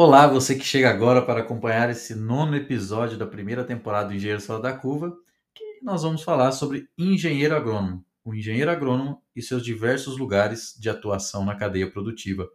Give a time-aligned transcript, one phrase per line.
[0.00, 4.40] Olá, você que chega agora para acompanhar esse nono episódio da primeira temporada do Engenheiro
[4.40, 5.12] Fora da Curva,
[5.52, 10.88] que nós vamos falar sobre engenheiro agrônomo, o engenheiro agrônomo e seus diversos lugares de
[10.88, 12.48] atuação na cadeia produtiva.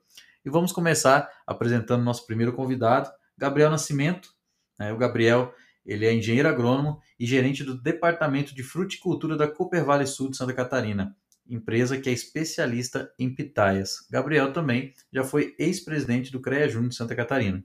[0.46, 4.30] E vamos começar apresentando nosso primeiro convidado, Gabriel Nascimento.
[4.80, 5.54] O Gabriel
[5.86, 10.38] ele é engenheiro agrônomo e gerente do Departamento de Fruticultura da Cooper Valley Sul de
[10.38, 11.14] Santa Catarina
[11.48, 14.08] empresa que é especialista em pitaias.
[14.10, 17.64] Gabriel também já foi ex-presidente do CREA Júnior de Santa Catarina.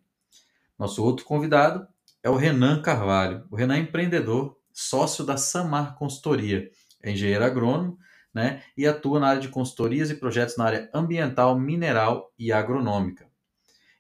[0.79, 1.87] Nosso outro convidado
[2.23, 3.47] é o Renan Carvalho.
[3.51, 6.71] O Renan é empreendedor, sócio da Samar Consultoria,
[7.03, 7.99] é engenheiro agrônomo
[8.35, 13.27] né, e atua na área de consultorias e projetos na área ambiental, mineral e agronômica.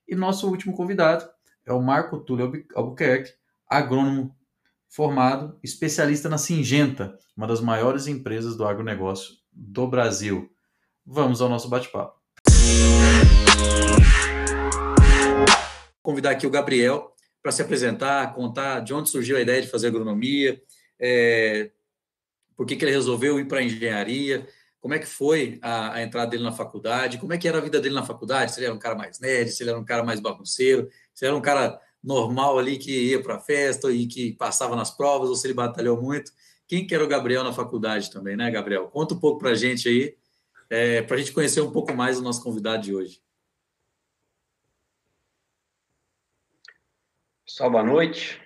[0.06, 1.28] E nosso último convidado
[1.64, 3.32] é o Marco Túlio Albuquerque,
[3.68, 4.34] agrônomo
[4.88, 10.48] formado, especialista na Singenta, uma das maiores empresas do agronegócio do Brasil.
[11.04, 12.16] Vamos ao nosso bate-papo.
[16.00, 17.12] Convidar aqui o Gabriel
[17.42, 20.60] para se apresentar, contar de onde surgiu a ideia de fazer agronomia,
[20.98, 21.70] é,
[22.56, 24.46] por que, que ele resolveu ir para a engenharia,
[24.80, 27.60] como é que foi a, a, entrada dele na faculdade, como é que era a
[27.60, 29.84] vida dele na faculdade, se ele era um cara mais nerd, se ele era um
[29.84, 33.90] cara mais bagunceiro, se ele era um cara normal ali que ia para a festa
[33.90, 36.32] e que passava nas provas, ou se ele batalhou muito
[36.68, 38.88] quem que era o Gabriel na faculdade também, né, Gabriel?
[38.88, 40.16] Conta um pouco para a gente aí,
[40.68, 43.22] é, para a gente conhecer um pouco mais o nosso convidado de hoje.
[47.42, 48.38] Pessoal, boa noite.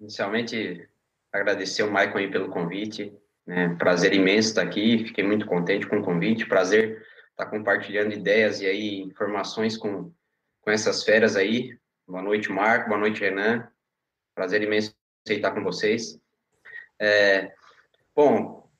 [0.00, 0.88] Inicialmente,
[1.32, 3.16] agradecer o Maicon aí pelo convite.
[3.46, 3.76] Né?
[3.76, 6.46] Prazer imenso estar aqui, fiquei muito contente com o convite.
[6.46, 10.12] Prazer estar compartilhando ideias e aí informações com,
[10.60, 11.78] com essas feras aí.
[12.08, 12.88] Boa noite, Marco.
[12.88, 13.68] Boa noite, Renan.
[14.34, 14.92] Prazer imenso
[15.28, 16.20] estar com vocês.
[17.00, 17.52] É,
[18.14, 18.70] bom,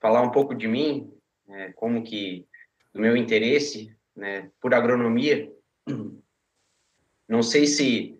[0.00, 1.12] falar um pouco de mim,
[1.48, 2.46] é, como que
[2.92, 5.50] do meu interesse né, por agronomia.
[7.28, 8.18] Não sei se,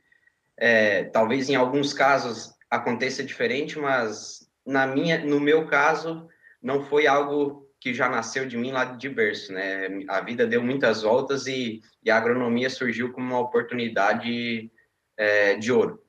[0.56, 6.28] é, talvez em alguns casos aconteça diferente, mas na minha, no meu caso,
[6.62, 9.88] não foi algo que já nasceu de mim lá de berço, né?
[10.09, 14.70] A vida deu muitas voltas e, e a agronomia surgiu como uma oportunidade
[15.16, 16.00] é, de ouro.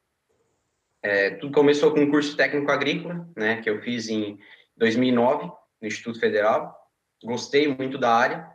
[1.03, 4.37] É, tudo começou com um curso técnico agrícola, né, que eu fiz em
[4.77, 5.51] 2009
[5.81, 6.77] no Instituto Federal.
[7.23, 8.47] Gostei muito da área,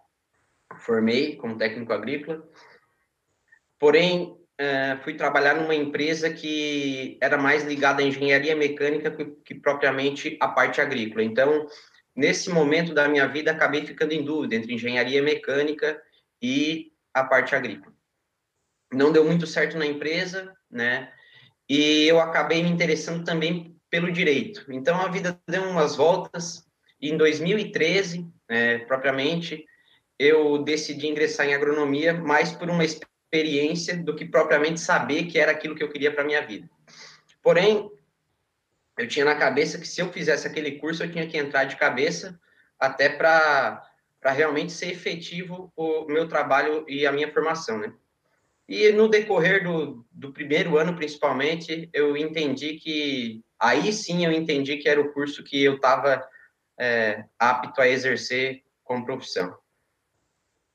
[0.79, 2.49] formei como técnico agrícola.
[3.79, 9.55] Porém, é, fui trabalhar numa empresa que era mais ligada à engenharia mecânica que, que
[9.55, 11.23] propriamente a parte agrícola.
[11.23, 11.67] Então,
[12.15, 16.01] nesse momento da minha vida, acabei ficando em dúvida entre engenharia mecânica
[16.41, 17.95] e a parte agrícola.
[18.93, 21.13] Não deu muito certo na empresa, né?
[21.69, 24.65] E eu acabei me interessando também pelo direito.
[24.69, 26.66] Então a vida deu umas voltas
[27.00, 29.65] e em 2013, é, propriamente,
[30.19, 35.53] eu decidi ingressar em agronomia mais por uma experiência do que propriamente saber que era
[35.53, 36.69] aquilo que eu queria para minha vida.
[37.43, 37.91] Porém,
[38.98, 41.77] eu tinha na cabeça que se eu fizesse aquele curso eu tinha que entrar de
[41.77, 42.38] cabeça
[42.78, 43.83] até para
[44.19, 47.93] para realmente ser efetivo o meu trabalho e a minha formação, né?
[48.69, 53.44] E no decorrer do, do primeiro ano, principalmente, eu entendi que.
[53.59, 56.22] Aí sim eu entendi que era o curso que eu estava
[56.78, 59.56] é, apto a exercer como profissão.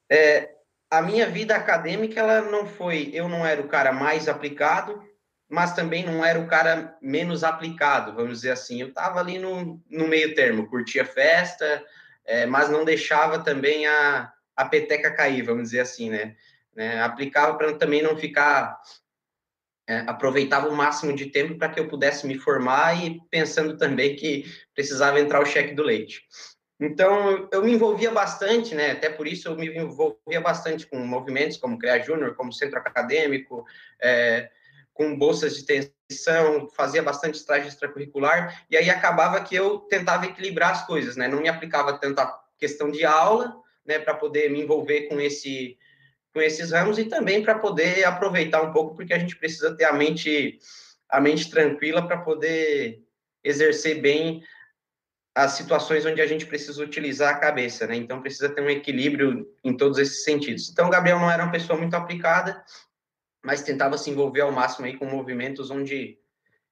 [0.09, 0.52] É,
[0.90, 3.12] a minha vida acadêmica, ela não foi.
[3.13, 5.02] Eu não era o cara mais aplicado,
[5.50, 8.81] mas também não era o cara menos aplicado, vamos dizer assim.
[8.81, 11.84] Eu estava ali no, no meio termo, curtia festa,
[12.25, 16.35] é, mas não deixava também a, a peteca cair, vamos dizer assim, né?
[16.76, 17.02] Né?
[17.02, 18.80] Aplicava para também não ficar
[19.88, 24.16] é, aproveitava o máximo de tempo para que eu pudesse me formar e pensando também
[24.16, 26.24] que precisava entrar o cheque do leite.
[26.80, 28.92] Então, eu me envolvia bastante, né?
[28.92, 33.66] Até por isso eu me envolvia bastante com movimentos como CREA Júnior, como Centro Acadêmico,
[34.02, 34.50] é,
[34.94, 40.72] com bolsas de extensão, fazia bastante estágio extracurricular, e aí acabava que eu tentava equilibrar
[40.72, 41.28] as coisas, né?
[41.28, 43.56] Não me aplicava tanto a questão de aula,
[43.86, 45.78] né, para poder me envolver com esse
[46.34, 49.85] com esses ramos e também para poder aproveitar um pouco, porque a gente precisa ter
[49.85, 50.59] a mente,
[51.09, 53.03] a mente tranquila para poder
[53.44, 54.44] exercer bem
[55.34, 57.96] as situações onde a gente precisa utilizar a cabeça, né?
[57.96, 60.70] Então precisa ter um equilíbrio em todos esses sentidos.
[60.70, 62.64] Então o Gabriel não era uma pessoa muito aplicada,
[63.44, 66.17] mas tentava se envolver ao máximo aí com movimentos onde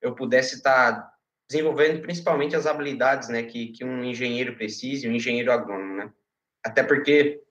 [0.02, 1.14] eu pudesse estar tá
[1.50, 6.12] desenvolvendo principalmente as habilidades, né, que, que um engenheiro precisa, um engenheiro agrônomo, né?
[6.64, 7.42] Até porque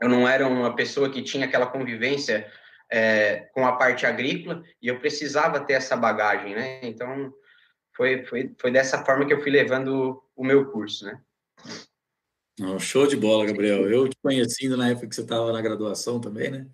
[0.00, 2.46] eu não era uma pessoa que tinha aquela convivência
[2.90, 6.80] é, com a parte agrícola e eu precisava ter essa bagagem, né?
[6.82, 7.32] Então,
[7.96, 11.20] foi, foi, foi dessa forma que eu fui levando o meu curso, né?
[12.78, 13.88] Show de bola, Gabriel.
[13.88, 16.66] Eu te conhecendo na época que você estava na graduação também, né?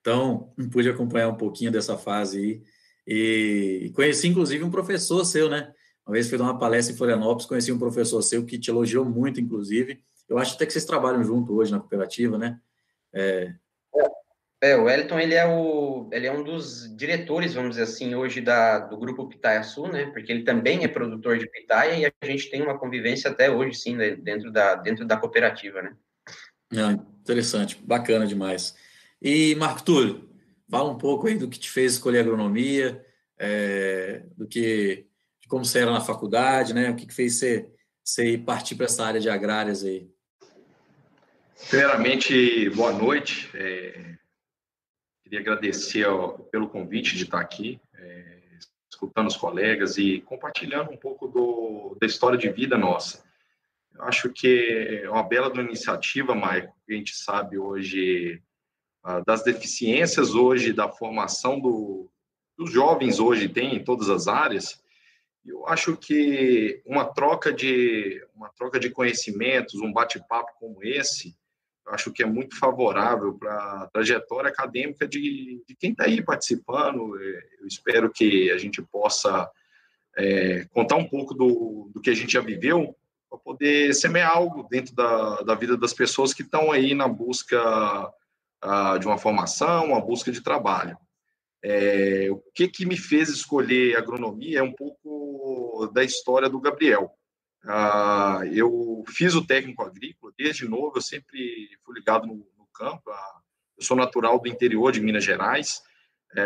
[0.00, 2.62] Então, pude acompanhar um pouquinho dessa fase aí.
[3.06, 5.72] E conheci, inclusive, um professor seu, né?
[6.06, 9.04] Uma vez fui dar uma palestra em Florianópolis, conheci um professor seu que te elogiou
[9.04, 10.02] muito, inclusive.
[10.28, 12.60] Eu acho até que vocês trabalham junto hoje na cooperativa, né?
[13.14, 13.54] É,
[14.64, 18.40] é, o Wellington, ele é, o, ele é um dos diretores, vamos dizer assim, hoje
[18.40, 20.06] da, do grupo Pitaia Sul, né?
[20.06, 23.76] Porque ele também é produtor de pitaia e a gente tem uma convivência até hoje,
[23.76, 24.16] sim, né?
[24.16, 25.94] dentro da, dentro da cooperativa, né?
[26.74, 28.74] Ah, interessante, bacana demais.
[29.20, 30.30] E, Marco Túlio,
[30.70, 33.04] fala um pouco aí do que te fez escolher agronomia,
[33.38, 35.06] é, do que,
[35.42, 36.88] de como você era na faculdade, né?
[36.88, 37.68] O que, que fez você,
[38.02, 40.08] você partir para essa área de agrárias aí?
[41.68, 43.48] Primeiramente, boa noite.
[43.54, 44.16] É,
[45.22, 48.38] queria agradecer ao, pelo convite de estar aqui, é,
[48.90, 53.24] escutando os colegas e compartilhando um pouco do, da história de vida nossa.
[53.94, 58.42] Eu acho que é uma bela iniciativa, Maicon, que a gente sabe hoje
[59.26, 62.10] das deficiências hoje da formação do,
[62.56, 64.82] dos jovens hoje tem em todas as áreas.
[65.44, 71.36] Eu acho que uma troca de uma troca de conhecimentos, um bate-papo como esse,
[71.88, 77.18] acho que é muito favorável para a trajetória acadêmica de, de quem está aí participando.
[77.20, 79.50] É, eu espero que a gente possa
[80.16, 82.96] é, contar um pouco do, do que a gente já viveu
[83.28, 88.12] para poder semear algo dentro da, da vida das pessoas que estão aí na busca
[88.98, 90.96] de uma formação, uma busca de trabalho.
[91.62, 97.10] É, o que, que me fez escolher agronomia é um pouco da história do Gabriel.
[97.66, 103.10] Ah, eu fiz o técnico agrícola desde novo, eu sempre fui ligado no, no campo.
[103.10, 103.40] Ah,
[103.76, 105.82] eu sou natural do interior de Minas Gerais
[106.36, 106.42] é,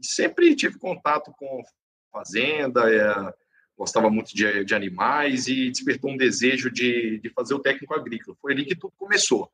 [0.00, 1.62] e sempre tive contato com
[2.10, 3.34] fazenda, é,
[3.76, 8.36] gostava muito de, de, animais e despertou um desejo de, de fazer o técnico agrícola.
[8.40, 9.50] Foi ali que tudo começou.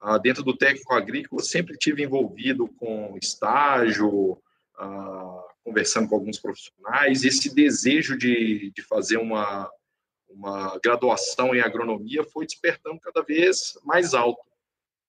[0.00, 4.38] Ah, dentro do técnico agrícola, sempre tive envolvido com estágio,
[5.64, 7.24] conversando com alguns profissionais.
[7.24, 9.70] Esse desejo de, de fazer uma,
[10.34, 14.42] uma graduação em agronomia foi despertando cada vez mais alto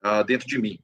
[0.02, 0.78] ah, dentro de mim.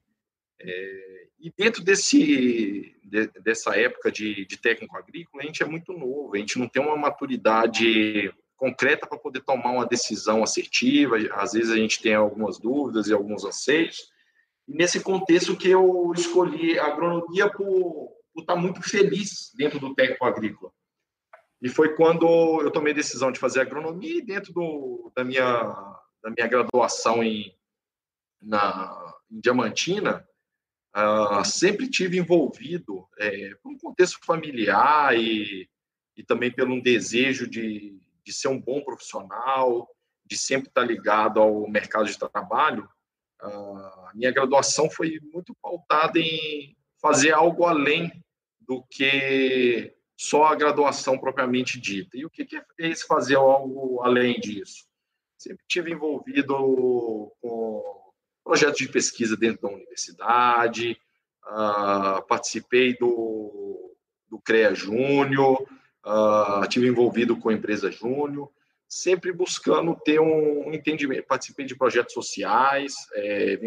[0.59, 5.91] É, e dentro desse, de, dessa época de, de técnico agrícola, a gente é muito
[5.91, 11.17] novo, a gente não tem uma maturidade concreta para poder tomar uma decisão assertiva.
[11.33, 14.09] Às vezes a gente tem algumas dúvidas e alguns anseios.
[14.67, 19.93] E nesse contexto que eu escolhi a agronomia por, por estar muito feliz dentro do
[19.93, 20.71] técnico agrícola.
[21.63, 22.27] E foi quando
[22.61, 25.63] eu tomei a decisão de fazer agronomia e dentro do, da, minha,
[26.21, 27.55] da minha graduação em,
[28.41, 30.27] na, em Diamantina,
[30.93, 35.69] uh, sempre tive envolvido é, por um contexto familiar e,
[36.17, 39.89] e também pelo um desejo de, de ser um bom profissional,
[40.25, 42.89] de sempre estar ligado ao mercado de trabalho,
[43.39, 48.11] a minha graduação foi muito pautada em fazer algo além
[48.59, 52.17] do que só a graduação propriamente dita.
[52.17, 54.85] E o que é esse fazer algo além disso?
[55.37, 56.53] Sempre tive envolvido
[57.41, 58.11] com
[58.43, 60.97] projetos de pesquisa dentro da universidade,
[61.45, 63.95] uh, participei do,
[64.29, 65.61] do CREA Júnior,
[66.05, 68.51] uh, tive envolvido com a empresa Júnior,
[68.87, 71.25] sempre buscando ter um entendimento.
[71.25, 73.59] Participei de projetos sociais é,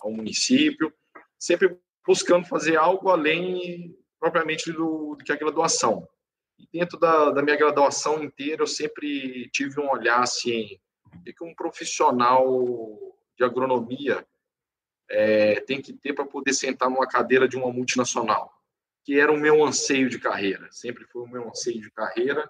[0.00, 0.92] ao município,
[1.38, 6.08] sempre buscando fazer algo além propriamente do, do que a graduação.
[6.56, 10.78] E dentro da, da, minha graduação inteira, eu sempre tive um olhar assim,
[11.24, 12.46] que um profissional
[13.36, 14.24] de agronomia
[15.10, 18.54] é, tem que ter para poder sentar numa cadeira de uma multinacional
[19.04, 22.48] que era o meu anseio de carreira, sempre foi o meu anseio de carreira,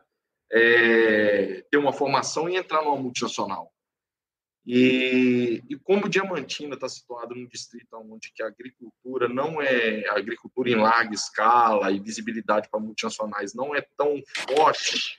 [0.53, 3.73] é, ter uma formação e entrar numa multinacional.
[4.65, 10.17] E, e como Diamantina está situado num distrito onde que a agricultura não é a
[10.17, 15.19] agricultura em larga escala e visibilidade para multinacionais não é tão forte,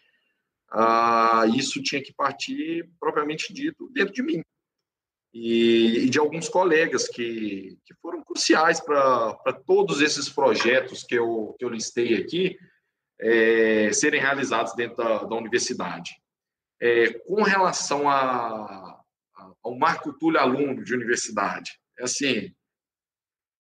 [0.71, 4.41] ah, isso tinha que partir propriamente dito dentro de mim
[5.33, 11.55] e, e de alguns colegas que, que foram cruciais para todos esses projetos que eu,
[11.59, 12.57] que eu listei aqui
[13.19, 16.11] é, serem realizados dentro da, da universidade.
[16.79, 18.92] É, com relação a,
[19.63, 22.53] ao Marco Túlio aluno de universidade, é assim,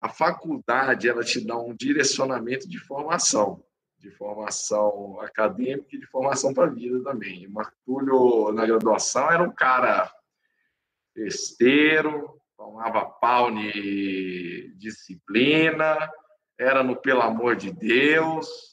[0.02, 3.64] a faculdade ela te dá um direcionamento de formação,
[4.00, 7.46] de formação acadêmica e de formação para a vida também.
[7.46, 10.12] O Marco Túlio, na graduação, era um cara
[11.14, 16.10] festeiro, tomava pau de disciplina,
[16.58, 18.72] era no pelo amor de Deus.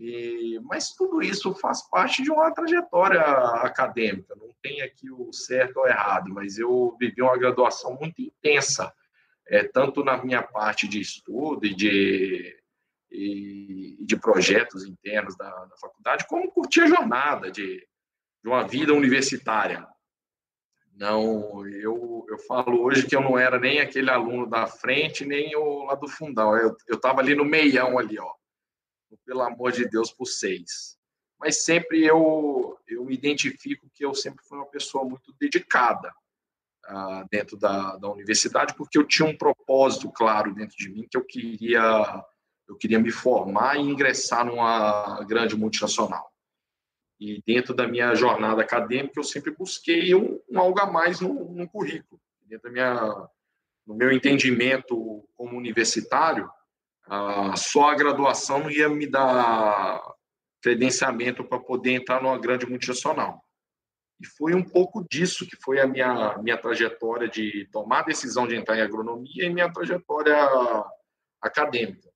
[0.00, 5.76] E, mas tudo isso faz parte de uma trajetória acadêmica, não tem aqui o certo
[5.76, 8.90] ou errado, mas eu vivi uma graduação muito intensa
[9.46, 12.56] é, tanto na minha parte de estudo e de,
[13.10, 17.86] e, de projetos internos da, da, faculdade, como curtir a jornada de,
[18.42, 19.86] de uma vida universitária.
[20.94, 25.54] Não, eu, eu falo hoje que eu não era nem aquele aluno da frente, nem
[25.56, 26.56] o lá do fundão.
[26.56, 28.39] Eu estava ali no meião ali, ó.
[29.24, 30.98] Pelo amor de Deus, por seis.
[31.38, 36.12] Mas sempre eu, eu me identifico que eu sempre fui uma pessoa muito dedicada
[36.88, 41.16] uh, dentro da, da universidade, porque eu tinha um propósito claro dentro de mim que
[41.16, 42.24] eu queria
[42.68, 46.30] eu queria me formar e ingressar numa grande multinacional.
[47.18, 51.52] E dentro da minha jornada acadêmica, eu sempre busquei um, um algo a mais no,
[51.52, 52.20] no currículo.
[52.46, 53.28] Dentro da minha,
[53.84, 56.48] no meu entendimento como universitário,
[57.56, 60.00] só a graduação não ia me dar
[60.62, 63.42] credenciamento para poder entrar numa grande multinacional.
[64.20, 68.46] E foi um pouco disso que foi a minha, minha trajetória de tomar a decisão
[68.46, 70.36] de entrar em agronomia e minha trajetória
[71.40, 72.10] acadêmica.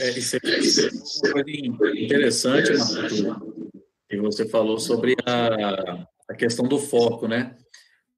[0.00, 0.40] É, isso é
[1.64, 3.68] uma coisa interessante, Marco,
[4.08, 7.56] que você falou sobre a, a questão do foco, né?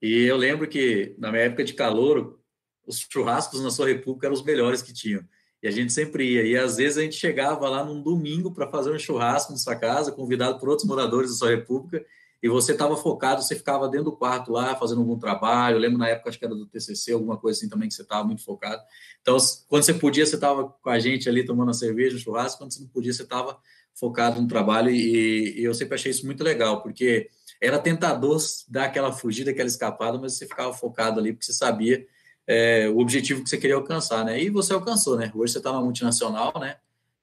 [0.01, 2.39] E eu lembro que, na minha época de calor,
[2.87, 5.23] os churrascos na sua república eram os melhores que tinham.
[5.63, 6.43] E a gente sempre ia.
[6.45, 9.77] E às vezes a gente chegava lá num domingo para fazer um churrasco na sua
[9.77, 12.05] casa, convidado por outros moradores da sua república,
[12.43, 15.77] e você estava focado, você ficava dentro do quarto lá, fazendo algum trabalho.
[15.77, 18.01] Eu lembro na época, acho que era do TCC, alguma coisa assim também, que você
[18.01, 18.83] estava muito focado.
[19.21, 19.37] Então,
[19.69, 22.59] quando você podia, você estava com a gente ali tomando a cerveja, o churrasco.
[22.59, 23.59] Quando você não podia, você estava
[23.95, 24.91] focado no trabalho.
[24.91, 27.29] E, e, eu sempre achei isso muito legal, porque
[27.61, 32.07] era tentador dar aquela fugida, aquela escapada, mas você ficava focado ali, porque você sabia
[32.50, 34.42] é, o objetivo que você queria alcançar, né?
[34.42, 35.30] E você alcançou, né?
[35.33, 36.78] Hoje você está na multinacional, né?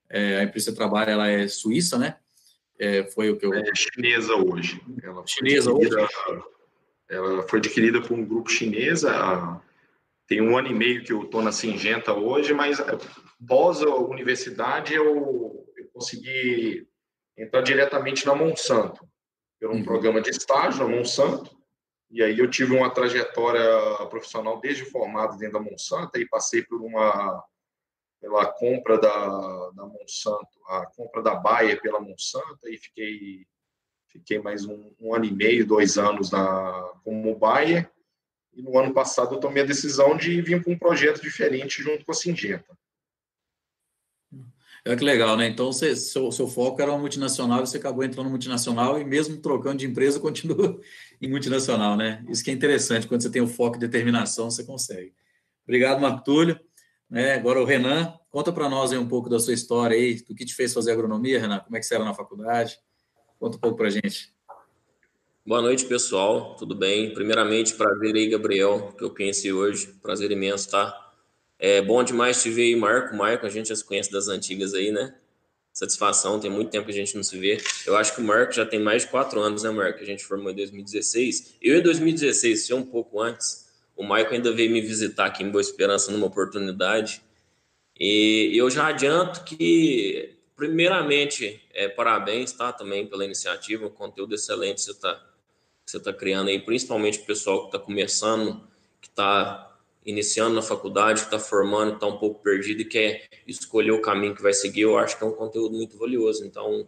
[0.09, 2.15] É, a empresa que você trabalha, ela é suíça, né?
[2.79, 3.53] É, foi o que eu...
[3.53, 4.81] É chinesa hoje.
[5.03, 5.89] Ela chinesa hoje?
[7.09, 9.01] Ela foi adquirida por um grupo chinês.
[10.25, 12.81] Tem um ano e meio que eu estou na Singenta hoje, mas
[13.45, 16.87] pós a universidade eu, eu consegui
[17.37, 19.05] entrar diretamente na Monsanto,
[19.59, 19.83] por um uhum.
[19.83, 21.56] programa de estágio na Monsanto.
[22.09, 23.61] E aí eu tive uma trajetória
[24.09, 27.43] profissional desde formado dentro da Monsanto e passei por uma
[28.19, 33.45] pela compra da, da Monsanto, a compra da Bayer pela Monsanto, e fiquei,
[34.07, 37.89] fiquei mais um, um ano e meio, dois anos na, como Bayer,
[38.53, 42.03] e no ano passado eu tomei a decisão de vir para um projeto diferente junto
[42.03, 42.77] com a Singenta.
[44.83, 45.47] É que legal, né?
[45.47, 49.77] Então, você, seu, seu foco era uma multinacional, você acabou entrando multinacional e mesmo trocando
[49.77, 50.79] de empresa, continua
[51.21, 52.23] em multinacional, né?
[52.29, 55.13] Isso que é interessante, quando você tem o foco e determinação, você consegue.
[55.63, 56.59] Obrigado, Marco Túlio.
[57.09, 57.35] Né?
[57.35, 60.45] Agora o Renan, conta para nós aí um pouco da sua história aí, do que
[60.45, 62.77] te fez fazer agronomia, Renan, como é que você era na faculdade?
[63.39, 64.33] Conta um pouco para gente.
[65.45, 67.13] Boa noite, pessoal, tudo bem?
[67.13, 70.93] Primeiramente, prazer aí, Gabriel, que eu conheci hoje, prazer imenso, tá?
[71.57, 74.73] É bom demais te ver aí, Marco, Marco, a gente já se conhece das antigas
[74.73, 75.15] aí, né?
[75.77, 77.61] Satisfação, tem muito tempo que a gente não se vê.
[77.85, 80.01] Eu acho que o Marco já tem mais de quatro anos, né, Marco?
[80.01, 81.57] A gente formou em 2016.
[81.61, 85.51] Eu em 2016, se um pouco antes, o Maicon ainda veio me visitar aqui em
[85.51, 87.21] Boa Esperança numa oportunidade.
[87.99, 94.81] E eu já adianto que, primeiramente, é, parabéns tá, também pela iniciativa, conteúdo excelente que
[94.81, 95.23] você está
[95.85, 98.67] você tá criando aí, principalmente o pessoal que está começando,
[98.99, 99.66] que está
[100.07, 104.33] iniciando na faculdade, que está formando, está um pouco perdido e quer escolher o caminho
[104.33, 104.81] que vai seguir.
[104.81, 106.45] Eu acho que é um conteúdo muito valioso.
[106.45, 106.87] Então,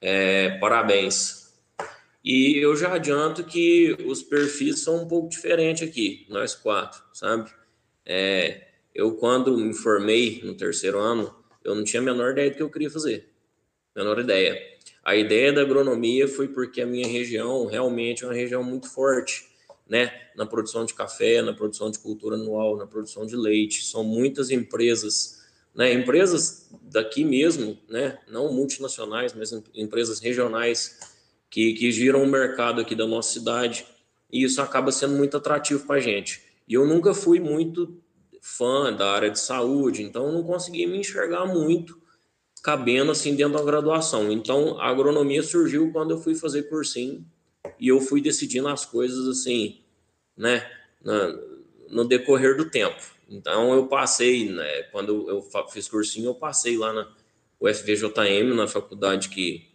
[0.00, 1.46] é, parabéns.
[2.24, 7.48] E eu já adianto que os perfis são um pouco diferentes aqui, nós quatro, sabe?
[8.04, 11.32] É, eu, quando me formei no terceiro ano,
[11.62, 13.28] eu não tinha a menor ideia do que eu queria fazer.
[13.94, 14.60] Menor ideia.
[15.04, 19.46] A ideia da agronomia foi porque a minha região realmente é uma região muito forte,
[19.88, 20.12] né?
[20.34, 23.84] Na produção de café, na produção de cultura anual, na produção de leite.
[23.84, 25.42] São muitas empresas,
[25.74, 25.92] né?
[25.92, 28.18] Empresas daqui mesmo, né?
[28.28, 30.98] Não multinacionais, mas empresas regionais
[31.48, 33.86] que, que giram o mercado aqui da nossa cidade,
[34.32, 36.42] e isso acaba sendo muito atrativo para a gente.
[36.68, 38.02] E eu nunca fui muito
[38.42, 42.00] fã da área de saúde, então não consegui me enxergar muito
[42.62, 44.30] cabendo assim dentro da graduação.
[44.30, 47.24] Então a agronomia surgiu quando eu fui fazer cursinho
[47.78, 49.80] e eu fui decidindo as coisas assim,
[50.36, 50.70] né,
[51.02, 51.38] na,
[51.88, 53.00] no decorrer do tempo.
[53.28, 57.08] Então eu passei, né, quando eu fiz cursinho, eu passei lá na
[57.60, 59.66] UFVJM, na faculdade que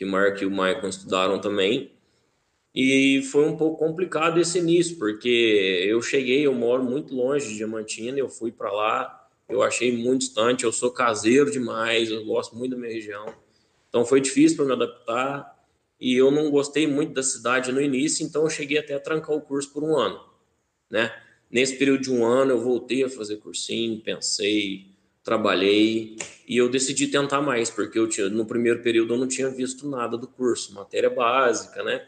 [0.00, 1.92] que Mark e o Michael estudaram também.
[2.74, 7.56] E foi um pouco complicado esse início, porque eu cheguei, eu moro muito longe de
[7.56, 12.56] Diamantina, eu fui para lá, eu achei muito distante, eu sou caseiro demais, eu gosto
[12.56, 13.26] muito da minha região.
[13.90, 15.59] Então foi difícil para me adaptar
[16.00, 19.36] e eu não gostei muito da cidade no início, então eu cheguei até a trancar
[19.36, 20.20] o curso por um ano,
[20.90, 21.12] né?
[21.50, 24.86] Nesse período de um ano, eu voltei a fazer cursinho, pensei,
[25.22, 26.16] trabalhei
[26.48, 29.88] e eu decidi tentar mais, porque eu tinha, no primeiro período eu não tinha visto
[29.88, 32.06] nada do curso, matéria básica, né?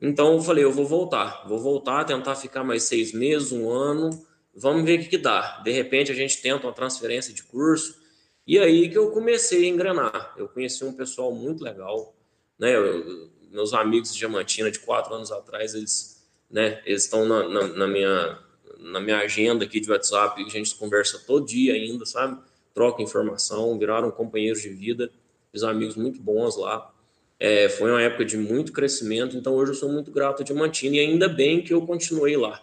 [0.00, 4.10] Então eu falei, eu vou voltar, vou voltar, tentar ficar mais seis meses, um ano,
[4.54, 5.60] vamos ver o que, que dá.
[5.62, 8.00] De repente a gente tenta uma transferência de curso,
[8.44, 10.34] e aí que eu comecei a engrenar.
[10.36, 12.16] Eu conheci um pessoal muito legal,
[12.58, 12.74] né?
[12.74, 16.80] Eu, meus amigos de Diamantina de quatro anos atrás, eles, né?
[16.84, 18.38] Eles estão na, na, na, minha
[18.78, 22.40] na minha agenda aqui de WhatsApp, a gente conversa todo dia ainda, sabe?
[22.74, 25.10] Troca informação, viraram companheiros de vida,
[25.52, 26.92] fiz amigos muito bons lá.
[27.38, 30.96] É, foi uma época de muito crescimento, então hoje eu sou muito grato a Diamantina
[30.96, 32.62] e ainda bem que eu continuei lá.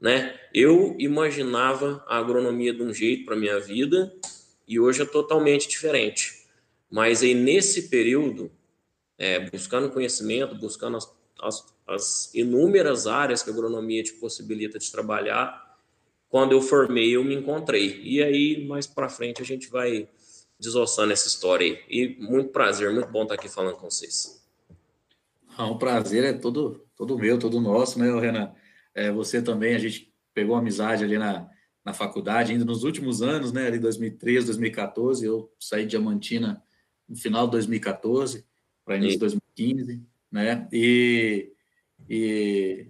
[0.00, 0.38] Né?
[0.52, 4.14] Eu imaginava a agronomia de um jeito para minha vida
[4.66, 6.44] e hoje é totalmente diferente.
[6.90, 8.50] Mas aí nesse período,
[9.18, 14.90] é, buscando conhecimento, buscando as, as, as, inúmeras áreas que a agronomia te possibilita de
[14.90, 15.78] trabalhar,
[16.28, 18.00] quando eu formei eu me encontrei.
[18.02, 20.08] E aí mais para frente a gente vai
[20.58, 21.84] desossando essa história aí.
[21.88, 24.42] E muito prazer, muito bom estar aqui falando com vocês.
[25.56, 28.52] Ah, o prazer é todo, todo meu, todo nosso, né, Renan?
[28.92, 31.48] É, você também, a gente pegou amizade ali na,
[31.84, 36.60] na faculdade, ainda nos últimos anos, né, ali 2013, 2014, eu saí de Diamantina
[37.08, 38.44] no final de 2014
[38.84, 41.52] para início de 2015, né, e,
[42.08, 42.86] e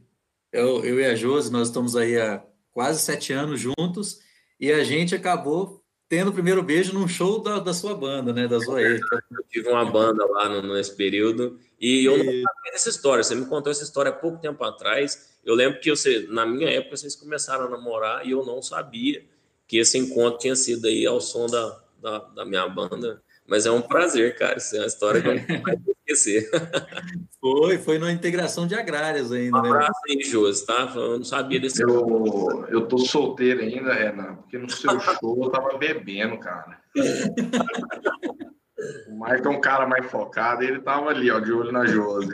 [0.52, 4.20] eu, eu e a Josi, nós estamos aí há quase sete anos juntos,
[4.58, 8.46] e a gente acabou tendo o primeiro beijo num show da, da sua banda, né,
[8.46, 8.82] da Zoe.
[8.82, 9.00] Eu
[9.48, 13.46] tive uma banda lá no, nesse período, e eu não sabia dessa história, você me
[13.46, 17.14] contou essa história há pouco tempo atrás, eu lembro que você, na minha época vocês
[17.14, 19.24] começaram a namorar e eu não sabia
[19.66, 23.22] que esse encontro tinha sido aí ao som da, da, da minha banda.
[23.46, 24.56] Mas é um prazer, cara.
[24.56, 25.76] Isso é uma história que eu não vai
[26.08, 26.50] esquecer.
[27.40, 29.58] Foi, foi na integração de agrárias ainda.
[29.58, 29.68] Um né?
[29.68, 30.14] abraço né?
[30.14, 30.90] aí, Josi, tá?
[30.96, 31.82] Eu não sabia desse.
[31.82, 36.80] Eu, eu tô solteiro ainda, Renan, porque no seu show eu tava bebendo, cara.
[39.08, 41.86] O Mike é um cara mais focado e ele tava ali, ó, de olho na
[41.86, 42.32] Josi.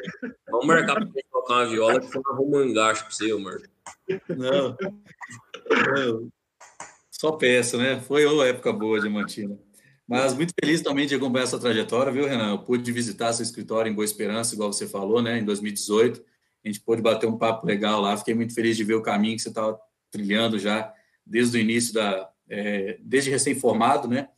[0.48, 3.68] Vamos marcar pra gente tocar uma viola que foi arruma um engaixo pra você, Marco.
[4.28, 4.76] Não.
[5.70, 6.28] Não.
[7.11, 8.00] Só peça, né?
[8.00, 9.56] Foi uma época boa de Mantina.
[10.10, 12.50] Mas muito feliz também de acompanhar essa trajetória, viu, Renan?
[12.50, 15.38] Eu pude visitar seu escritório em Boa Esperança, igual você falou, né?
[15.38, 16.20] Em 2018.
[16.64, 18.16] A gente pôde bater um papo legal lá.
[18.16, 19.78] Fiquei muito feliz de ver o caminho que você estava
[20.10, 20.92] trilhando já
[21.24, 22.28] desde o início da.
[22.48, 24.28] É, desde recém-formado, né?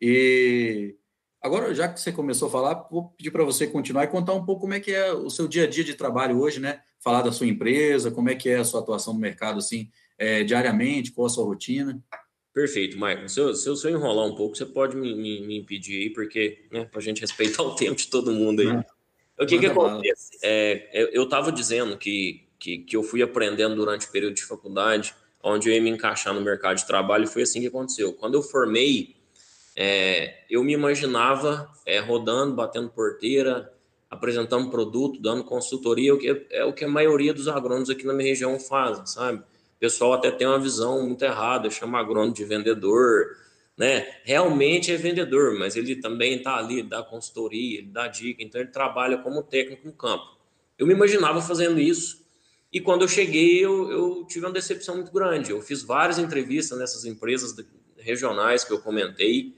[0.00, 0.96] E
[1.40, 4.44] Agora, já que você começou a falar, vou pedir para você continuar e contar um
[4.44, 6.80] pouco como é que é o seu dia a dia de trabalho hoje, né?
[6.98, 10.42] Falar da sua empresa, como é que é a sua atuação no mercado, assim, é,
[10.42, 12.02] diariamente, qual a sua rotina.
[12.54, 13.28] Perfeito, Michael.
[13.28, 16.64] Se eu, se eu, enrolar um pouco, você pode me, me, me impedir aí, porque,
[16.70, 18.68] né, para a gente respeitar o tempo de todo mundo aí.
[19.36, 20.38] o que que acontece?
[20.40, 25.12] É, eu estava dizendo que, que, que eu fui aprendendo durante o período de faculdade,
[25.42, 28.12] onde eu ia me encaixar no mercado de trabalho, e foi assim que aconteceu.
[28.12, 29.16] Quando eu formei,
[29.74, 33.72] é, eu me imaginava é, rodando, batendo porteira,
[34.08, 38.06] apresentando produto, dando consultoria, o que é, é o que a maioria dos agrônomos aqui
[38.06, 39.42] na minha região fazem, sabe?
[39.84, 43.36] Pessoal até tem uma visão muito errada, chama agrônomo de vendedor,
[43.76, 44.16] né?
[44.24, 48.70] Realmente é vendedor, mas ele também está ali, dá consultoria, ele dá dica, então ele
[48.70, 50.24] trabalha como técnico no campo.
[50.78, 52.24] Eu me imaginava fazendo isso,
[52.72, 55.50] e quando eu cheguei, eu, eu tive uma decepção muito grande.
[55.50, 57.54] Eu fiz várias entrevistas nessas empresas
[57.98, 59.54] regionais que eu comentei,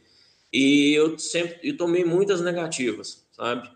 [0.52, 3.70] e eu sempre eu tomei muitas negativas, sabe?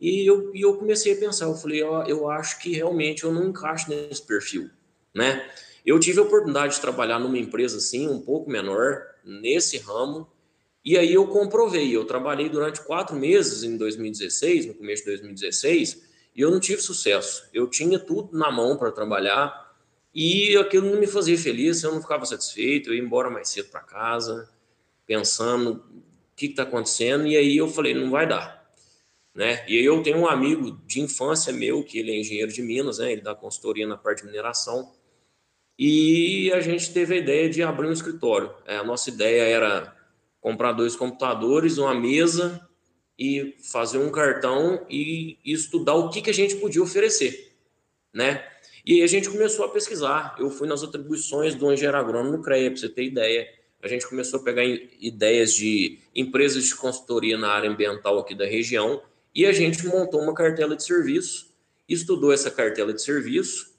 [0.00, 3.30] E eu, e eu comecei a pensar, eu falei, ó, eu acho que realmente eu
[3.30, 4.70] não encaixo nesse perfil,
[5.14, 5.46] né?
[5.84, 10.28] Eu tive a oportunidade de trabalhar numa empresa assim, um pouco menor, nesse ramo,
[10.84, 11.94] e aí eu comprovei.
[11.94, 16.02] Eu trabalhei durante quatro meses em 2016, no começo de 2016,
[16.34, 17.48] e eu não tive sucesso.
[17.52, 19.72] Eu tinha tudo na mão para trabalhar
[20.14, 23.70] e aquilo não me fazia feliz, eu não ficava satisfeito, eu ia embora mais cedo
[23.70, 24.48] para casa,
[25.06, 28.62] pensando o que está acontecendo, e aí eu falei, não vai dar.
[29.34, 29.64] Né?
[29.66, 32.98] E aí eu tenho um amigo de infância meu, que ele é engenheiro de Minas,
[32.98, 33.12] né?
[33.12, 34.92] ele dá consultoria na parte de mineração,
[35.78, 38.52] e a gente teve a ideia de abrir um escritório.
[38.66, 39.96] É, a nossa ideia era
[40.40, 42.66] comprar dois computadores, uma mesa
[43.18, 47.52] e fazer um cartão e estudar o que, que a gente podia oferecer,
[48.12, 48.44] né?
[48.84, 50.34] E aí a gente começou a pesquisar.
[50.38, 53.48] Eu fui nas atribuições do engenheiro agrônomo no CREA, para você ter ideia
[53.82, 58.46] a gente começou a pegar ideias de empresas de consultoria na área ambiental aqui da
[58.46, 59.02] região
[59.34, 61.52] e a gente montou uma cartela de serviço,
[61.88, 63.74] estudou essa cartela de serviço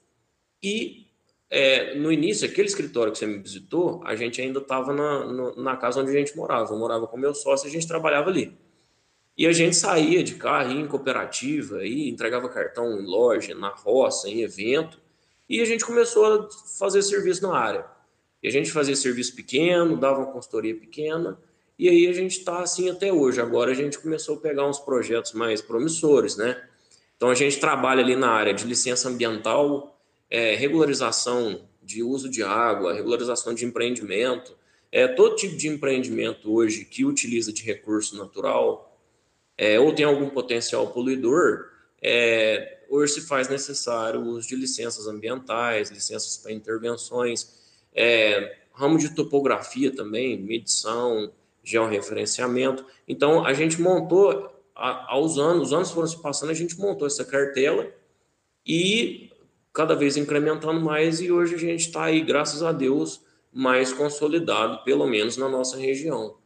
[0.62, 1.03] e
[1.50, 5.76] é, no início, aquele escritório que você me visitou, a gente ainda estava na, na
[5.76, 6.72] casa onde a gente morava.
[6.72, 8.56] Eu morava com meu sócio e a gente trabalhava ali.
[9.36, 13.68] E a gente saía de carro, ia em cooperativa, ia, entregava cartão em loja, na
[13.68, 15.02] roça, em evento.
[15.48, 17.84] e a gente começou a fazer serviço na área.
[18.42, 21.38] E a gente fazia serviço pequeno, dava uma consultoria pequena,
[21.78, 23.40] e aí a gente está assim até hoje.
[23.40, 26.62] Agora a gente começou a pegar uns projetos mais promissores, né?
[27.16, 29.93] Então a gente trabalha ali na área de licença ambiental,
[30.30, 34.56] é, regularização de uso de água, regularização de empreendimento,
[34.90, 38.98] é, todo tipo de empreendimento hoje que utiliza de recurso natural
[39.56, 41.70] é, ou tem algum potencial poluidor,
[42.02, 47.62] é, hoje se faz necessário o uso de licenças ambientais, licenças para intervenções,
[47.94, 51.32] é, ramo de topografia também, medição,
[51.62, 52.84] georreferenciamento.
[53.08, 57.24] Então, a gente montou, aos anos, os anos foram se passando, a gente montou essa
[57.24, 57.90] cartela
[58.66, 59.30] e
[59.74, 64.84] cada vez incrementando mais, e hoje a gente está aí, graças a Deus, mais consolidado,
[64.84, 66.36] pelo menos na nossa região.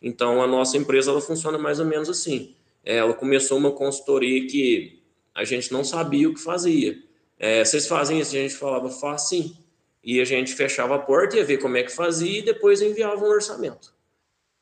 [0.00, 2.54] Então, a nossa empresa ela funciona mais ou menos assim.
[2.84, 5.02] Ela começou uma consultoria que
[5.34, 6.96] a gente não sabia o que fazia.
[7.38, 8.36] É, vocês fazem isso?
[8.36, 9.56] A gente falava, faz sim.
[10.02, 13.24] E a gente fechava a porta, ia ver como é que fazia e depois enviava
[13.24, 13.92] um orçamento.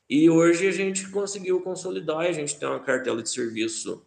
[0.09, 4.03] E hoje a gente conseguiu consolidar, a gente tem uma cartela de serviço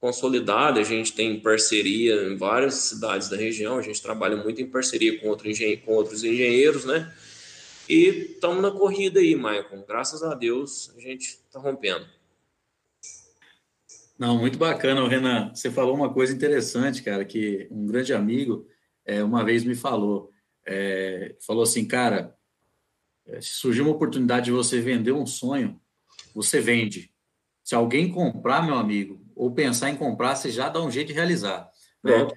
[0.00, 4.66] consolidada, a gente tem parceria em várias cidades da região, a gente trabalha muito em
[4.66, 7.12] parceria com, outro engen com outros engenheiros, né?
[7.88, 9.82] E estamos na corrida aí, Maicon.
[9.86, 12.06] Graças a Deus a gente está rompendo.
[14.18, 15.54] Não, muito bacana, Renan.
[15.54, 18.66] Você falou uma coisa interessante, cara, que um grande amigo
[19.04, 20.30] é, uma vez me falou.
[20.66, 22.36] É, falou assim, cara,
[23.26, 25.80] é, se surgir uma oportunidade de você vender um sonho,
[26.34, 27.10] você vende.
[27.64, 31.12] Se alguém comprar, meu amigo, ou pensar em comprar, você já dá um jeito de
[31.12, 31.70] realizar.
[32.02, 32.28] Né?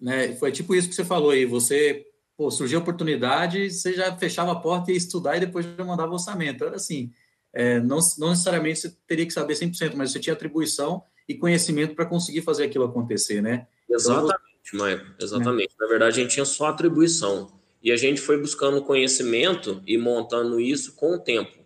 [0.00, 0.34] né?
[0.36, 1.44] Foi tipo isso que você falou aí.
[1.44, 5.66] Você, pô, surgiu a oportunidade, você já fechava a porta e ia estudar e depois
[5.66, 6.64] já mandava o orçamento.
[6.64, 7.12] Era assim,
[7.52, 11.94] é, não, não necessariamente você teria que saber 100%, mas você tinha atribuição e conhecimento
[11.94, 13.66] para conseguir fazer aquilo acontecer, né?
[13.88, 14.34] Exatamente,
[14.66, 15.74] então, Maicon, exatamente.
[15.78, 15.82] É.
[15.82, 17.52] Na verdade, a gente tinha só atribuição.
[17.82, 21.63] E a gente foi buscando conhecimento e montando isso com o tempo.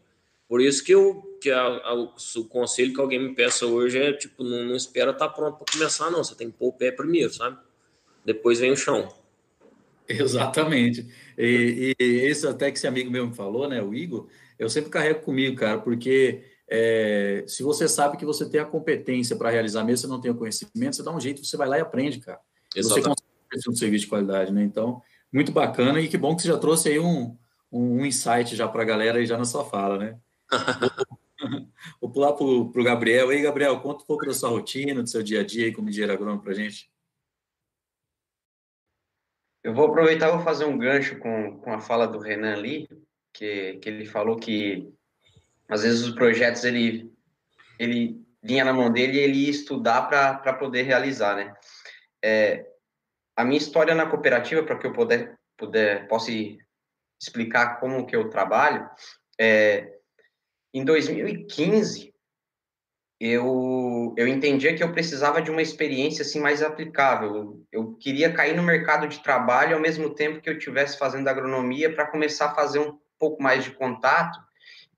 [0.48, 4.12] Por isso que, eu, que a, a, o conselho que alguém me peça hoje é,
[4.12, 6.24] tipo, não, não espera estar tá pronto para começar, não.
[6.24, 7.58] Você tem que pôr o pé primeiro, sabe?
[8.24, 9.12] Depois vem o chão.
[10.08, 11.06] Exatamente.
[11.36, 14.26] E, e esse até que esse amigo meu me falou, né, o Igor,
[14.58, 19.36] eu sempre carrego comigo, cara, porque é, se você sabe que você tem a competência
[19.36, 21.78] para realizar, mesmo se não tem o conhecimento, você dá um jeito, você vai lá
[21.78, 22.40] e aprende, cara.
[22.74, 23.04] Exatamente.
[23.04, 24.62] Você consegue um serviço de qualidade, né?
[24.62, 27.36] Então, muito bacana e que bom que você já trouxe aí um,
[27.70, 30.18] um, insight já para a galera aí já na sua fala, né?
[32.00, 33.30] Vou pular para o Gabriel.
[33.30, 36.12] Aí, Gabriel, conta um pouco da sua rotina, do seu dia a dia como engenheiro
[36.12, 36.90] agrônomo para a gente.
[39.62, 42.88] Eu vou aproveitar vou fazer um gancho com, com a fala do Renan ali,
[43.32, 44.92] que, que ele falou que
[45.68, 47.12] às vezes os projetos ele,
[47.78, 51.54] ele vinha na mão dele e ele ia estudar para poder realizar, né?
[52.24, 52.66] É,
[53.36, 56.30] a minha história na cooperativa, para que eu puder, puder possa
[57.20, 58.88] explicar como que eu trabalho,
[59.38, 59.97] é,
[60.72, 62.12] em 2015
[63.20, 67.66] eu, eu entendia que eu precisava de uma experiência assim mais aplicável.
[67.72, 71.92] Eu queria cair no mercado de trabalho ao mesmo tempo que eu estivesse fazendo agronomia
[71.92, 74.38] para começar a fazer um pouco mais de contato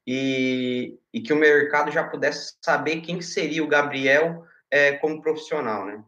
[0.07, 5.87] e, e que o mercado já pudesse saber quem seria o Gabriel é, como profissional,
[5.87, 6.05] né?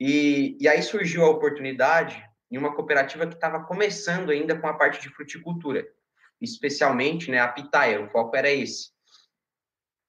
[0.00, 4.74] E, e aí surgiu a oportunidade em uma cooperativa que estava começando ainda com a
[4.74, 5.86] parte de fruticultura,
[6.40, 8.90] especialmente né, a pitaia, o foco era esse.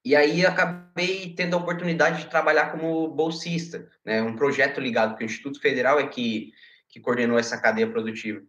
[0.03, 5.23] E aí acabei tendo a oportunidade de trabalhar como bolsista, né, um projeto ligado que
[5.23, 6.53] o Instituto Federal é que,
[6.87, 8.41] que coordenou essa cadeia produtiva.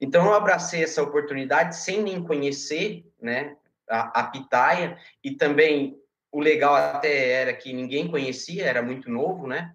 [0.00, 3.56] Então eu abracei essa oportunidade sem nem conhecer, né,
[3.88, 6.00] a, a pitaia e também
[6.32, 9.74] o legal até era que ninguém conhecia, era muito novo, né?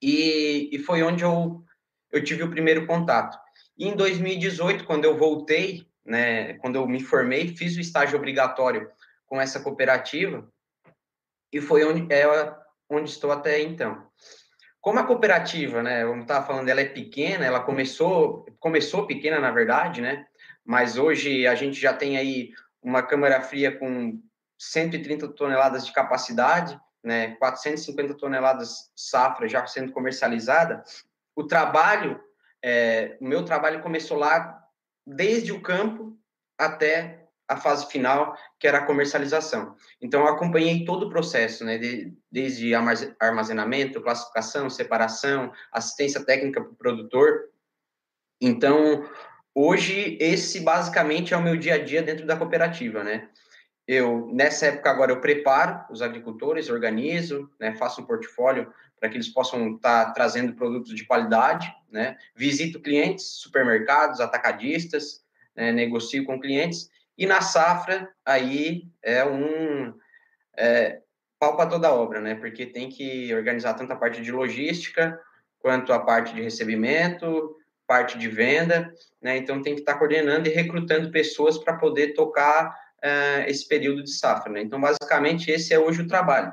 [0.00, 1.64] E, e foi onde eu,
[2.12, 3.38] eu tive o primeiro contato.
[3.76, 8.90] E em 2018, quando eu voltei, né, quando eu me formei, fiz o estágio obrigatório
[9.26, 10.46] com essa cooperativa
[11.52, 12.26] e foi onde, é,
[12.90, 14.06] onde estou até então.
[14.80, 19.50] Como a cooperativa, né, vamos estar falando, ela é pequena, ela começou, começou pequena, na
[19.50, 20.26] verdade, né,
[20.64, 24.20] mas hoje a gente já tem aí uma câmara fria com
[24.58, 30.82] 130 toneladas de capacidade, né, 450 toneladas safra já sendo comercializada,
[31.34, 32.20] o trabalho,
[32.62, 34.63] é, o meu trabalho começou lá
[35.06, 36.16] desde o campo
[36.58, 39.76] até a fase final, que era a comercialização.
[40.00, 42.72] Então, eu acompanhei todo o processo, né, de, desde
[43.20, 47.50] armazenamento, classificação, separação, assistência técnica para o produtor.
[48.40, 49.08] Então,
[49.54, 53.28] hoje, esse basicamente é o meu dia a dia dentro da cooperativa, né?
[53.86, 59.16] Eu, nessa época agora, eu preparo os agricultores, organizo, né, faço um portfólio para que
[59.16, 62.16] eles possam estar tá trazendo produtos de qualidade, né?
[62.34, 65.72] Visito clientes, supermercados, atacadistas, né?
[65.72, 66.90] negocio com clientes.
[67.16, 69.94] E na safra, aí é um
[70.56, 71.00] é,
[71.38, 72.34] pau para toda obra, né?
[72.34, 75.20] Porque tem que organizar tanto a parte de logística
[75.58, 79.36] quanto a parte de recebimento, parte de venda, né?
[79.36, 84.02] Então tem que estar tá coordenando e recrutando pessoas para poder tocar uh, esse período
[84.02, 84.62] de safra, né?
[84.62, 86.52] Então basicamente esse é hoje o trabalho.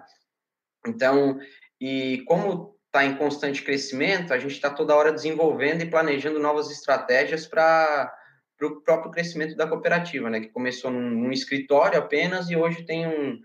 [0.85, 1.39] Então
[1.81, 6.69] e como está em constante crescimento, a gente está toda hora desenvolvendo e planejando novas
[6.69, 8.13] estratégias para
[8.61, 10.41] o próprio crescimento da cooperativa, né?
[10.41, 13.41] Que começou num, num escritório apenas e hoje tem um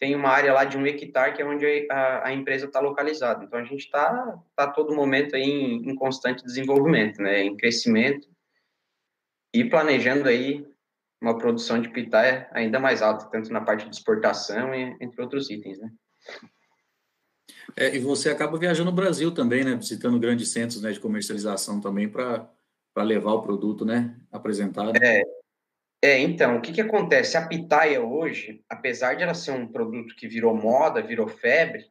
[0.00, 3.42] tem uma área lá de um hectare que é onde a, a empresa está localizada.
[3.42, 8.28] Então a gente está tá todo momento aí em, em, constante desenvolvimento, né, em crescimento
[9.52, 10.64] e planejando aí
[11.20, 15.50] uma produção de pitaia ainda mais alta, tanto na parte de exportação e entre outros
[15.50, 15.90] itens, né.
[17.76, 21.80] É, e você acaba viajando no Brasil também, né, visitando grandes centros né, de comercialização
[21.80, 22.48] também para
[22.96, 24.92] levar o produto, né, apresentado.
[25.02, 25.22] É,
[26.02, 27.36] é, então, o que, que acontece?
[27.36, 31.86] A pitaia hoje, apesar de ela ser um produto que virou moda, virou febre,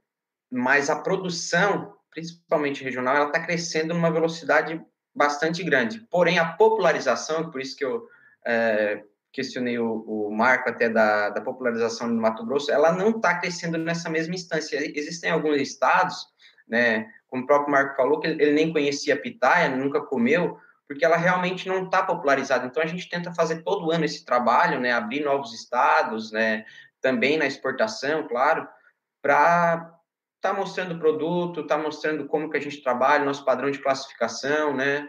[0.51, 4.81] mas a produção, principalmente regional, ela está crescendo numa velocidade
[5.13, 5.99] bastante grande.
[6.09, 8.07] Porém, a popularização, por isso que eu
[8.45, 9.03] é,
[9.37, 13.77] questionei o, o, marco até da, da popularização no Mato Grosso, ela não está crescendo
[13.77, 14.79] nessa mesma instância.
[14.97, 16.25] Existem alguns estados,
[16.67, 21.05] né, como o próprio Marco falou, que ele, nem conhecia a pitaia, nunca comeu, porque
[21.05, 22.65] ela realmente não está popularizada.
[22.65, 26.65] Então, a gente tenta fazer todo ano esse trabalho, né, abrir novos estados, né,
[26.99, 28.67] também na exportação, claro,
[29.21, 29.93] para
[30.37, 33.69] estar tá mostrando o produto, estar tá mostrando como que a gente trabalha, nosso padrão
[33.69, 35.07] de classificação, né,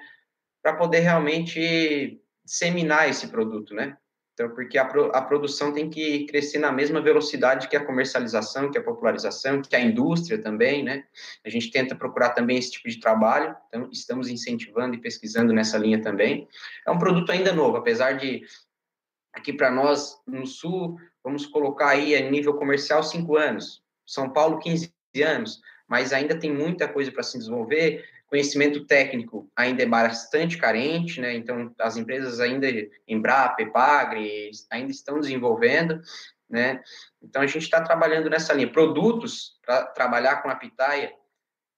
[0.63, 3.97] para poder realmente disseminar esse produto, né.
[4.39, 8.79] Então, porque a, a produção tem que crescer na mesma velocidade que a comercialização, que
[8.79, 11.05] a popularização, que a indústria também, né?
[11.45, 15.77] A gente tenta procurar também esse tipo de trabalho, então estamos incentivando e pesquisando nessa
[15.77, 16.47] linha também.
[16.87, 18.45] É um produto ainda novo, apesar de
[19.33, 24.61] aqui para nós no sul, vamos colocar aí a nível comercial cinco anos, São Paulo
[24.61, 30.59] 15 anos, mas ainda tem muita coisa para se desenvolver Conhecimento técnico ainda é bastante
[30.59, 31.35] carente, né?
[31.35, 32.67] Então, as empresas ainda,
[33.07, 36.01] Embrapa, Epagre, ainda estão desenvolvendo,
[36.49, 36.83] né?
[37.23, 38.71] Então, a gente está trabalhando nessa linha.
[38.71, 41.13] Produtos para trabalhar com a pitaia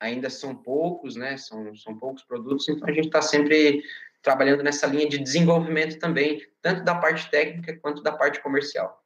[0.01, 1.37] ainda são poucos, né?
[1.37, 3.83] São, são poucos produtos, então a gente está sempre
[4.23, 9.03] trabalhando nessa linha de desenvolvimento também, tanto da parte técnica quanto da parte comercial.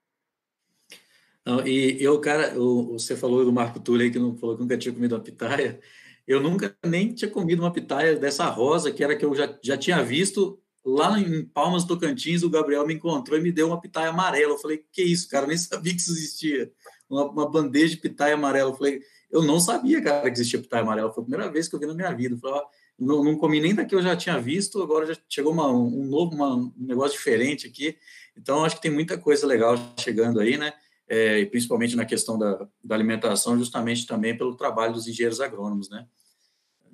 [1.44, 4.78] Não, e eu, cara, você falou do Marco Túlio aí que não falou que nunca
[4.78, 5.78] tinha comido uma pitaia.
[6.26, 9.76] Eu nunca nem tinha comido uma pitaia dessa rosa, que era que eu já, já
[9.76, 12.42] tinha visto lá em Palmas Tocantins.
[12.42, 14.52] O Gabriel me encontrou e me deu uma pitaia amarela.
[14.52, 15.44] Eu falei, que isso, cara?
[15.44, 16.72] Eu nem sabia que isso existia.
[17.08, 18.70] Uma, uma bandeja de pitaia amarela.
[18.70, 21.12] Eu falei, eu não sabia, cara, que existia pitaia amarela.
[21.12, 22.34] Foi a primeira vez que eu vi na minha vida.
[22.34, 22.64] Eu falei, ó,
[22.98, 26.34] não, não, comi nem daqui eu já tinha visto, agora já chegou uma, um novo
[26.34, 27.96] uma, um negócio diferente aqui.
[28.37, 30.72] Então, acho que tem muita coisa legal chegando aí, né?
[31.08, 35.90] É, e principalmente na questão da, da alimentação, justamente também pelo trabalho dos engenheiros agrônomos,
[35.90, 36.06] né?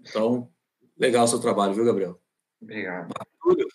[0.00, 0.50] Então,
[0.98, 2.20] legal o seu trabalho, viu, Gabriel?
[2.60, 3.12] Obrigado.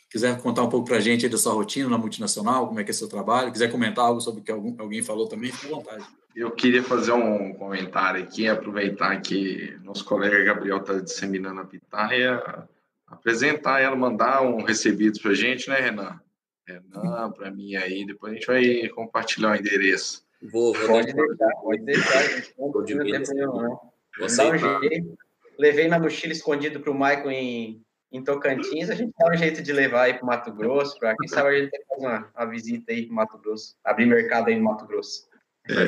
[0.10, 2.92] Quiser contar um pouco para a gente da sua rotina na multinacional, como é que
[2.92, 5.76] é seu trabalho, quiser comentar algo sobre o que algum, alguém falou também, fique à
[5.76, 6.06] vontade.
[6.36, 12.68] Eu queria fazer um comentário aqui, aproveitar que nosso colega Gabriel está disseminando a pitaia,
[13.08, 16.20] apresentar ela, mandar um recebido para a gente, né, Renan?
[16.68, 20.25] Renan, para mim aí, depois a gente vai compartilhar o endereço.
[20.52, 22.54] Vou, vou pode deixar, pode deixar, gente.
[22.58, 23.80] Não tem problema, não.
[24.20, 25.18] Vou dar um jeito.
[25.58, 27.82] Levei na mochila escondido para o Maicon em,
[28.12, 28.90] em Tocantins.
[28.90, 31.00] A gente dá um jeito de levar aí para o Mato Grosso.
[31.00, 33.76] Para quem sabe a gente fazer uma, uma visita aí para o Mato Grosso.
[33.84, 35.28] Abrir mercado aí no Mato Grosso.
[35.70, 35.86] É,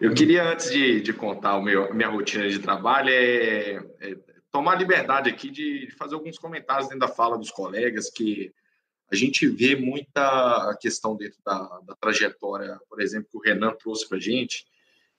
[0.00, 4.16] eu queria, antes de, de contar o meu, minha rotina de trabalho, é, é
[4.52, 8.52] tomar a liberdade aqui de fazer alguns comentários dentro da fala dos colegas que
[9.10, 14.06] a gente vê muita questão dentro da, da trajetória, por exemplo, que o Renan trouxe
[14.06, 14.66] para a gente,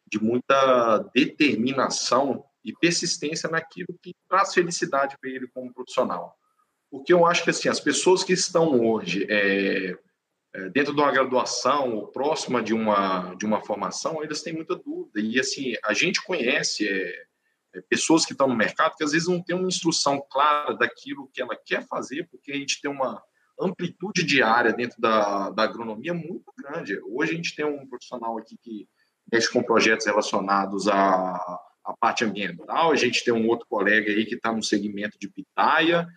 [0.05, 6.35] de muita determinação e persistência naquilo que traz felicidade para ele como profissional.
[6.91, 9.97] Porque eu acho que assim, as pessoas que estão hoje é,
[10.53, 14.75] é, dentro de uma graduação ou próxima de uma, de uma formação, eles têm muita
[14.75, 15.19] dúvida.
[15.19, 17.25] E assim, a gente conhece é,
[17.75, 21.29] é pessoas que estão no mercado que às vezes não têm uma instrução clara daquilo
[21.31, 23.21] que ela quer fazer, porque a gente tem uma
[23.59, 26.99] amplitude de área dentro da, da agronomia muito grande.
[27.05, 28.87] Hoje a gente tem um profissional aqui que
[29.31, 31.35] mexe com projetos relacionados à,
[31.85, 35.29] à parte ambiental, a gente tem um outro colega aí que está no segmento de
[35.29, 36.07] pitaia,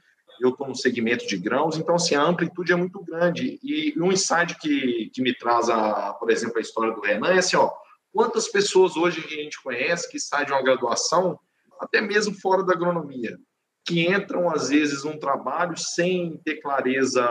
[0.40, 3.61] eu estou no segmento de grãos, então assim, a amplitude é muito grande.
[3.62, 7.38] E um insight que, que me traz, a, por exemplo, a história do Renan é
[7.38, 7.70] assim, ó,
[8.12, 11.38] Quantas pessoas hoje que a gente conhece que saem de uma graduação,
[11.81, 13.38] até mesmo fora da agronomia,
[13.85, 17.23] que entram às vezes num trabalho sem ter clareza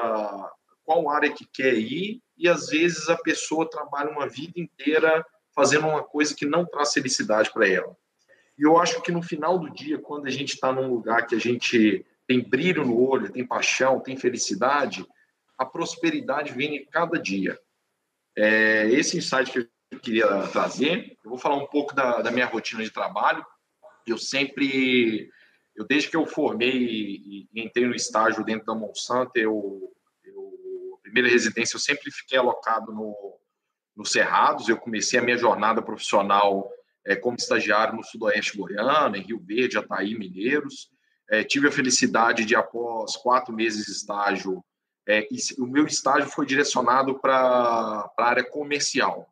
[0.83, 5.87] qual área que quer ir e às vezes a pessoa trabalha uma vida inteira fazendo
[5.87, 7.95] uma coisa que não traz felicidade para ela.
[8.57, 11.35] E eu acho que no final do dia, quando a gente está num lugar que
[11.35, 15.05] a gente tem brilho no olho, tem paixão, tem felicidade,
[15.57, 17.59] a prosperidade vem cada dia.
[18.37, 21.17] É esse insight que eu queria trazer.
[21.23, 23.45] Eu vou falar um pouco da, da minha rotina de trabalho.
[24.07, 25.29] Eu sempre,
[25.81, 29.91] eu desde que eu formei e, e entrei no estágio dentro da Monsanto, eu,
[30.23, 33.37] eu primeira residência eu sempre fiquei alocado no,
[33.95, 34.69] no Cerrados.
[34.69, 36.69] Eu comecei a minha jornada profissional
[37.05, 40.89] é, como estagiário no Sudoeste Goiano, em Rio Verde, Ataí, Mineiros.
[41.29, 44.63] É, tive a felicidade de, após quatro meses de estágio,
[45.07, 49.27] é, o meu estágio foi direcionado para a área comercial.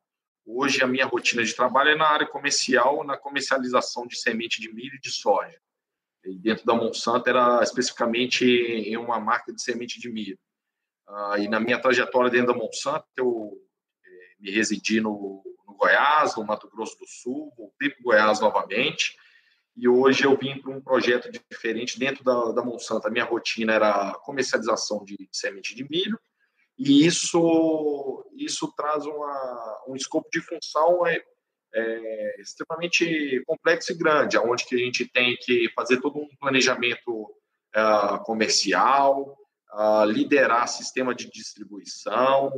[0.45, 4.73] Hoje, a minha rotina de trabalho é na área comercial, na comercialização de semente de
[4.73, 5.59] milho e de soja.
[6.25, 10.37] E dentro da Monsanto, era especificamente em uma marca de semente de milho.
[11.07, 13.51] Ah, e na minha trajetória dentro da Monsanto, eu
[14.05, 18.39] é, me residi no, no Goiás, no Mato Grosso do Sul, voltei para o Goiás
[18.39, 19.17] novamente,
[19.75, 23.07] e hoje eu vim para um projeto diferente dentro da, da Monsanto.
[23.07, 26.19] A minha rotina era comercialização de semente de milho,
[26.77, 31.05] e isso, isso traz uma, um escopo de função
[31.73, 37.31] é, extremamente complexo e grande, onde que a gente tem que fazer todo um planejamento
[37.75, 39.37] uh, comercial,
[39.73, 42.51] uh, liderar sistema de distribuição,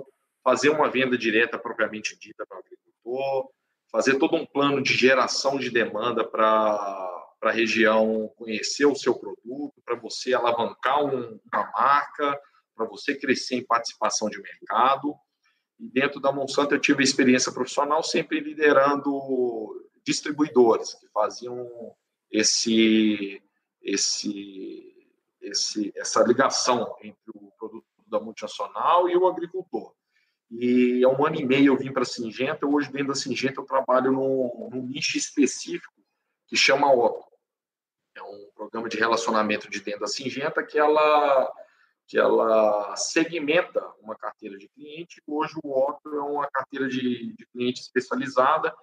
[0.43, 3.50] fazer uma venda direta propriamente dita para o agricultor,
[3.91, 6.47] fazer todo um plano de geração de demanda para
[7.43, 12.39] a região conhecer o seu produto, para você alavancar um, uma marca,
[12.76, 15.13] para você crescer em participação de mercado.
[15.82, 21.67] E dentro da Monsanto eu tive experiência profissional sempre liderando distribuidores que faziam
[22.30, 23.41] esse,
[23.82, 25.10] esse,
[25.41, 29.91] esse, essa ligação entre o produto da multinacional e o agricultor.
[30.52, 32.67] E há um ano e meio eu vim para a Singenta.
[32.67, 35.94] Hoje, dentro da Singenta, eu trabalho num, num nicho específico
[36.46, 37.26] que chama Otto.
[38.15, 41.52] É um programa de relacionamento de dentro da Singenta que ela,
[42.12, 45.24] que ela segmenta uma carteira de cliente.
[45.26, 48.76] Hoje, o Otto é uma carteira de, de cliente especializada,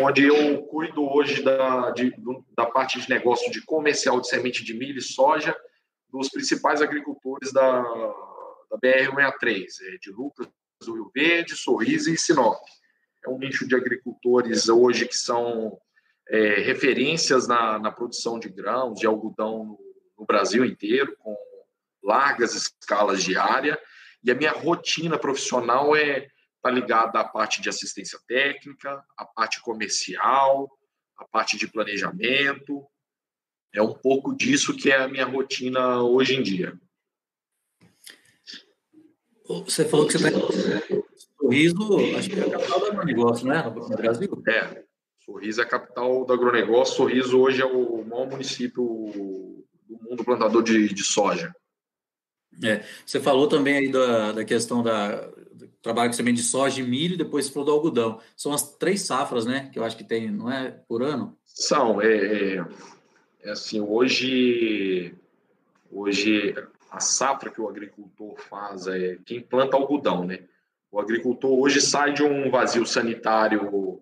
[0.00, 2.14] onde eu cuido hoje da, de,
[2.56, 5.54] da parte de negócio de comercial de semente de milho e soja
[6.08, 10.48] dos principais agricultores da, da BR-163, é, de Lucas,
[10.80, 12.58] do Rio Verde, Sorriso e Sinop.
[13.26, 15.78] É um nicho de agricultores hoje que são
[16.30, 19.78] é, referências na, na, produção de grãos, de algodão no,
[20.18, 21.36] no Brasil inteiro, com
[22.04, 23.80] largas escalas de área.
[24.22, 26.28] E a minha rotina profissional é
[26.62, 30.70] tá ligada à parte de assistência técnica, à parte comercial,
[31.16, 32.86] à parte de planejamento.
[33.74, 36.78] É um pouco disso que é a minha rotina hoje em dia.
[39.46, 40.40] Você falou que você está
[41.38, 43.62] Sorriso, acho que é a capital do agronegócio, né?
[43.62, 44.42] No Brasil?
[44.48, 44.84] É,
[45.22, 46.96] Sorriso é a capital do agronegócio.
[46.96, 48.82] Sorriso hoje é o maior município
[49.86, 51.54] do mundo plantador de, de soja.
[52.62, 56.80] É, você falou também aí da, da questão da do trabalho com semente de soja
[56.80, 58.20] e milho, depois você falou do algodão.
[58.36, 59.70] São as três safras, né?
[59.72, 60.70] Que eu acho que tem, não é?
[60.88, 61.36] Por ano?
[61.44, 62.00] São.
[62.00, 62.64] É, é,
[63.42, 65.14] é assim, hoje,
[65.90, 66.54] hoje
[66.90, 70.40] a safra que o agricultor faz é quem planta algodão, né?
[70.90, 74.00] O agricultor hoje sai de um vazio sanitário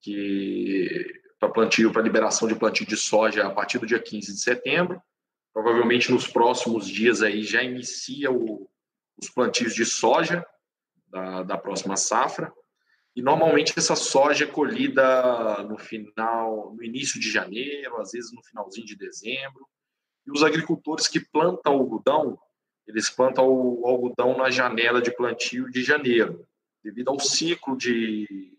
[0.00, 4.40] que para plantio, para liberação de plantio de soja a partir do dia 15 de
[4.40, 5.02] setembro.
[5.52, 8.68] Provavelmente nos próximos dias aí já inicia o,
[9.18, 10.44] os plantios de soja
[11.08, 12.52] da, da próxima safra.
[13.14, 18.42] E normalmente essa soja é colhida no final, no início de janeiro, às vezes no
[18.42, 19.68] finalzinho de dezembro.
[20.26, 22.38] E os agricultores que plantam algodão,
[22.86, 26.46] eles plantam o algodão na janela de plantio de janeiro,
[26.82, 28.56] devido ao ciclo de,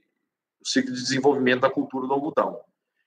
[0.61, 2.61] o ciclo de desenvolvimento da cultura do algodão.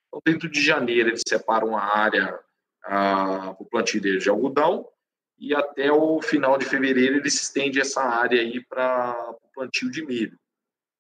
[0.08, 2.38] Então, dentro de janeiro, eles separam uma área
[2.86, 4.88] para o plantio deles de algodão,
[5.38, 10.04] e até o final de fevereiro eles estendem essa área aí para o plantio de
[10.06, 10.38] milho.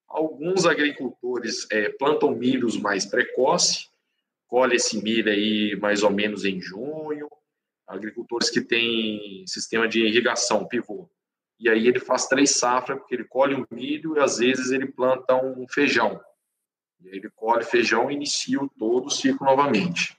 [0.08, 3.88] Alguns agricultores é, plantam milhos mais precoce,
[4.46, 7.28] colhe esse milho aí mais ou menos em junho,
[7.86, 11.08] agricultores que têm sistema de irrigação, pivô.
[11.58, 14.86] E aí ele faz três safras, porque ele colhe um milho e às vezes ele
[14.86, 16.20] planta um feijão.
[17.00, 20.16] E aí ele colhe feijão e inicia todo o ciclo novamente.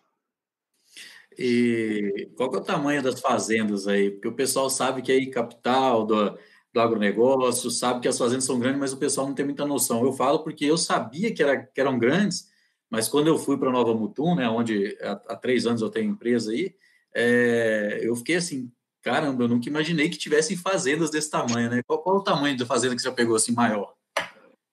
[1.38, 4.10] E qual é o tamanho das fazendas aí?
[4.12, 6.38] Porque o pessoal sabe que aí capital do,
[6.74, 10.04] do agronegócio, sabe que as fazendas são grandes, mas o pessoal não tem muita noção.
[10.04, 12.48] Eu falo porque eu sabia que, era, que eram grandes,
[12.90, 16.12] mas quando eu fui para Nova Mutum, né, onde há, há, três anos eu tenho
[16.12, 16.76] empresa aí,
[17.16, 18.72] é, eu fiquei assim,
[19.02, 21.82] caramba, eu nunca imaginei que tivessem fazendas desse tamanho, né?
[21.86, 23.97] Qual, qual o tamanho da fazenda que você pegou assim maior?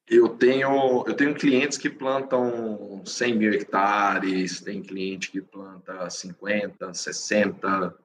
[0.07, 6.92] Eu tenho, eu tenho clientes que plantam 100 mil hectares, tem cliente que planta 50,
[6.92, 7.96] 60,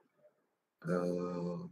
[0.85, 1.69] uh,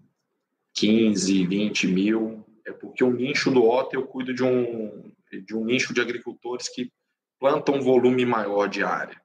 [0.73, 2.45] 15, 20 mil.
[2.65, 6.67] É porque o nicho do OTA eu cuido de um, de um nicho de agricultores
[6.67, 6.91] que
[7.39, 9.21] plantam um volume maior de área.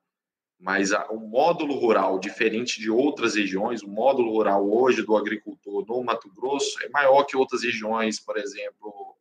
[0.56, 6.04] Mas o módulo rural, diferente de outras regiões, o módulo rural hoje do agricultor no
[6.04, 9.16] Mato Grosso é maior que outras regiões, por exemplo,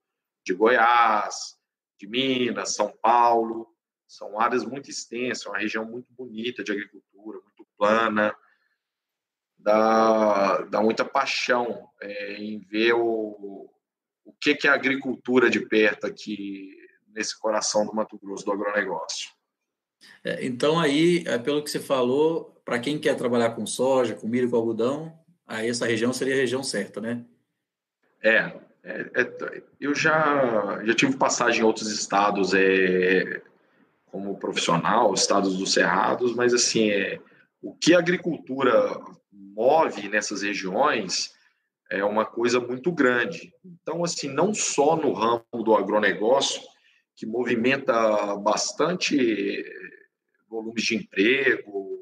[0.45, 1.59] de Goiás,
[2.01, 3.67] de Minas, São Paulo.
[4.07, 8.35] São áreas muito extensas, uma região muito bonita de agricultura, muito plana.
[9.57, 13.69] Dá, dá muita paixão é, em ver o,
[14.25, 16.75] o que, que é a agricultura de perto aqui
[17.07, 19.29] nesse coração do Mato Grosso, do agronegócio.
[20.23, 24.27] É, então, aí, é, pelo que você falou, para quem quer trabalhar com soja, com
[24.27, 27.23] milho, com algodão, aí essa região seria a região certa, né?
[28.21, 33.41] É, é, é, eu já, já tive passagem em outros estados é,
[34.07, 37.19] como profissional, estados dos Cerrados, mas assim, é,
[37.61, 38.99] o que a agricultura
[39.31, 41.33] move nessas regiões
[41.89, 43.53] é uma coisa muito grande.
[43.63, 46.61] Então, assim, não só no ramo do agronegócio,
[47.15, 49.63] que movimenta bastante
[50.49, 52.01] volumes de emprego,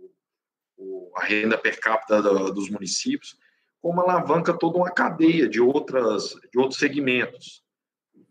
[1.16, 3.36] a renda per capita dos municípios,
[3.82, 7.64] como alavanca toda uma cadeia de, outras, de outros segmentos.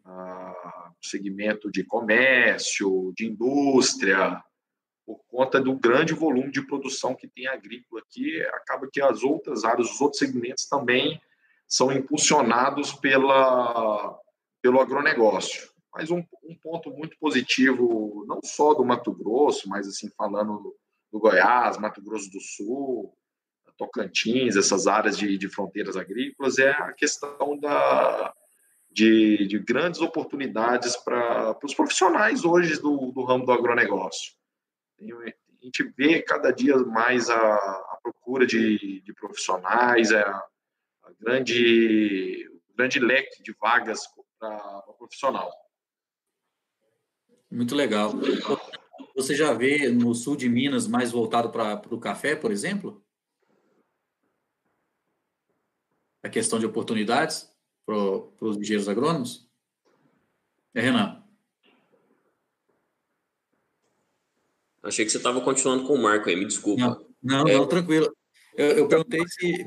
[0.05, 4.43] Ah, segmento de comércio, de indústria,
[5.07, 9.65] por conta do grande volume de produção que tem agrícola aqui, acaba que as outras
[9.65, 11.21] áreas, os outros segmentos também
[11.67, 14.19] são impulsionados pela,
[14.61, 15.69] pelo agronegócio.
[15.95, 20.75] Mas um, um ponto muito positivo, não só do Mato Grosso, mas assim falando
[21.11, 23.17] do Goiás, Mato Grosso do Sul,
[23.79, 28.35] Tocantins, essas áreas de, de fronteiras agrícolas, é a questão da,
[28.91, 34.33] de, de grandes oportunidades para os profissionais hoje do, do ramo do agronegócio.
[35.01, 40.45] A gente vê cada dia mais a, a procura de, de profissionais, é a,
[41.05, 44.01] a grande, o grande leque de vagas
[44.39, 45.51] para profissional.
[47.51, 48.13] Muito legal.
[49.15, 53.03] Você já vê no sul de Minas mais voltado para o café, por exemplo?
[56.23, 57.51] A questão de oportunidades
[57.85, 59.49] para os engenheiros agrônomos?
[60.75, 61.23] É, Renan?
[64.83, 66.83] Achei que você estava continuando com o Marco aí, me desculpa.
[67.23, 67.55] Não, não, é...
[67.55, 68.15] não tranquilo.
[68.57, 69.21] Eu, eu perguntei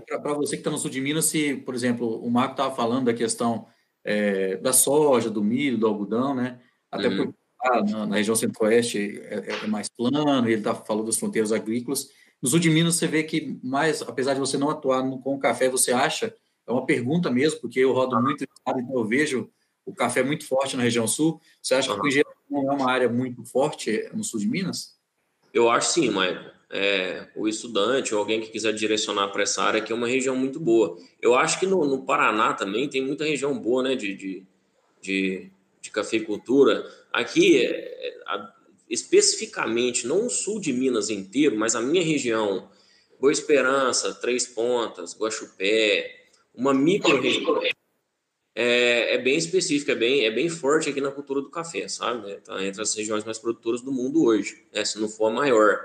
[0.06, 3.06] para você que está no sul de Minas, se, por exemplo, o Marco estava falando
[3.06, 3.68] da questão
[4.04, 6.60] é, da soja, do milho, do algodão, né?
[6.92, 7.18] Até uhum.
[7.18, 7.34] porque
[7.64, 12.10] ah, na, na, região centro-oeste é, é, mais plano, ele tá, falou das fronteiras agrícolas.
[12.42, 15.36] No sul de Minas, você vê que, mais, apesar de você não atuar no, com
[15.36, 16.34] o café, você acha
[16.68, 19.50] é uma pergunta mesmo, porque eu rodo muito então eu vejo
[19.86, 21.42] o café muito forte na região sul.
[21.62, 24.96] Você acha que o engenharia não é uma área muito forte no sul de Minas?
[25.54, 26.50] Eu acho sim, Maicon.
[26.74, 30.36] É, o estudante ou alguém que quiser direcionar para essa área, que é uma região
[30.38, 30.98] muito boa.
[31.22, 34.48] Eu acho que no, no Paraná também tem muita região boa né, de, de,
[35.02, 36.90] de, de cafeicultura.
[37.12, 38.54] Aqui, é, a,
[38.92, 42.70] especificamente, não o sul de Minas inteiro, mas a minha região,
[43.20, 47.62] Boa Esperança, Três Pontas, Guaxupé, uma micro região
[48.54, 52.36] é, é, bem específica, é bem, é bem forte aqui na cultura do café, sabe?
[52.42, 54.84] Tá entre as regiões mais produtoras do mundo hoje, né?
[54.84, 55.80] se não for a maior.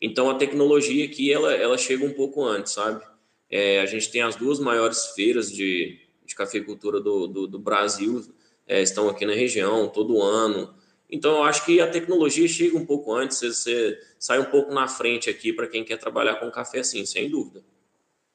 [0.00, 3.04] Então a tecnologia aqui ela, ela chega um pouco antes, sabe?
[3.48, 8.24] É, a gente tem as duas maiores feiras de, de cafeicultura do, do, do Brasil,
[8.66, 10.74] é, estão aqui na região todo ano.
[11.12, 14.72] Então eu acho que a tecnologia chega um pouco antes, você, você sai um pouco
[14.72, 17.62] na frente aqui para quem quer trabalhar com café, assim, sem dúvida.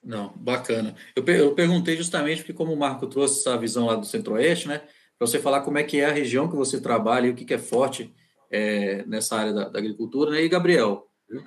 [0.03, 0.95] Não, bacana.
[1.15, 4.84] Eu, eu perguntei justamente porque, como o Marco trouxe essa visão lá do Centro-Oeste, né,
[5.17, 7.43] para você falar como é que é a região que você trabalha e o que,
[7.43, 8.13] que é forte
[8.51, 10.43] é, nessa área da, da, agricultura, né?
[10.43, 11.41] E, Gabriel, o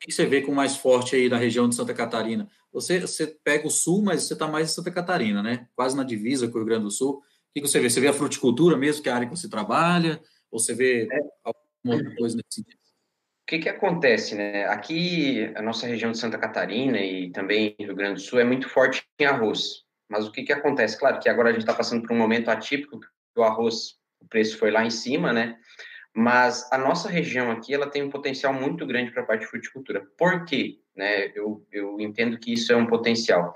[0.00, 2.50] que você vê com mais forte aí na região de Santa Catarina?
[2.72, 5.68] Você, você pega o sul, mas você está mais em Santa Catarina, né?
[5.76, 7.12] Quase na divisa com o Rio Grande do Sul.
[7.12, 7.22] O
[7.54, 7.88] que, que você vê?
[7.88, 10.20] Você vê a fruticultura mesmo, que é a área que você trabalha?
[10.54, 11.18] Ou você vê é.
[11.42, 12.78] alguma outra coisa nesse sentido?
[12.78, 14.66] O que, que acontece, né?
[14.66, 18.68] Aqui, a nossa região de Santa Catarina e também Rio Grande do Sul é muito
[18.68, 19.82] forte em arroz.
[20.08, 20.96] Mas o que, que acontece?
[20.96, 24.28] Claro que agora a gente está passando por um momento atípico, que o arroz, o
[24.28, 25.58] preço foi lá em cima, né?
[26.14, 29.48] Mas a nossa região aqui, ela tem um potencial muito grande para a parte de
[29.48, 30.06] fruticultura.
[30.16, 30.78] Por quê?
[30.94, 31.32] Né?
[31.34, 33.52] Eu, eu entendo que isso é um potencial.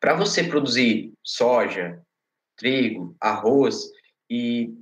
[0.00, 2.02] Para você produzir soja,
[2.56, 3.90] trigo, arroz,
[4.28, 4.74] e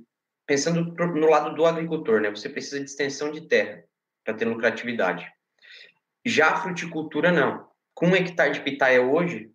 [0.45, 2.29] pensando no lado do agricultor, né?
[2.29, 3.83] Você precisa de extensão de terra
[4.23, 5.27] para ter lucratividade.
[6.25, 7.67] Já a fruticultura, não.
[7.93, 9.51] Com um hectare de pitaia hoje,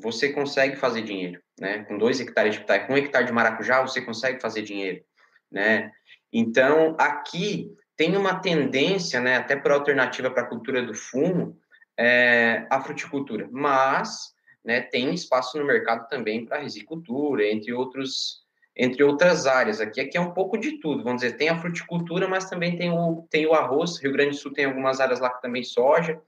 [0.00, 1.84] você consegue fazer dinheiro, né?
[1.84, 5.02] Com dois hectares de pitaia, com um hectare de maracujá, você consegue fazer dinheiro,
[5.50, 5.92] né?
[6.32, 11.58] Então, aqui tem uma tendência, né, até por alternativa para a cultura do fumo,
[11.98, 14.32] é, a fruticultura, mas
[14.64, 18.39] né, tem espaço no mercado também para risicultura, entre outros
[18.76, 19.80] entre outras áreas.
[19.80, 22.90] Aqui, aqui é um pouco de tudo, vamos dizer, tem a fruticultura, mas também tem
[22.90, 26.20] o, tem o arroz, Rio Grande do Sul tem algumas áreas lá que também soja,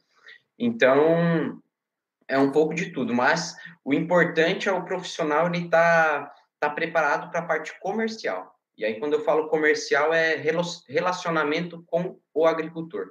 [0.58, 1.60] então
[2.28, 7.30] é um pouco de tudo, mas o importante é o profissional ele tá, tá preparado
[7.30, 8.52] para a parte comercial.
[8.76, 10.34] E aí, quando eu falo comercial, é
[10.88, 13.10] relacionamento com o agricultor.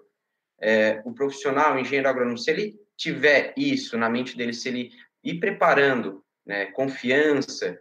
[0.59, 4.91] É, o profissional, o engenheiro agrônomo, se ele tiver isso na mente dele, se ele
[5.23, 7.79] ir preparando né, confiança,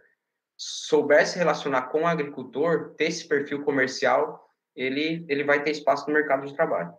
[0.63, 6.05] souber se relacionar com o agricultor, ter esse perfil comercial, ele, ele vai ter espaço
[6.05, 6.93] no mercado de trabalho.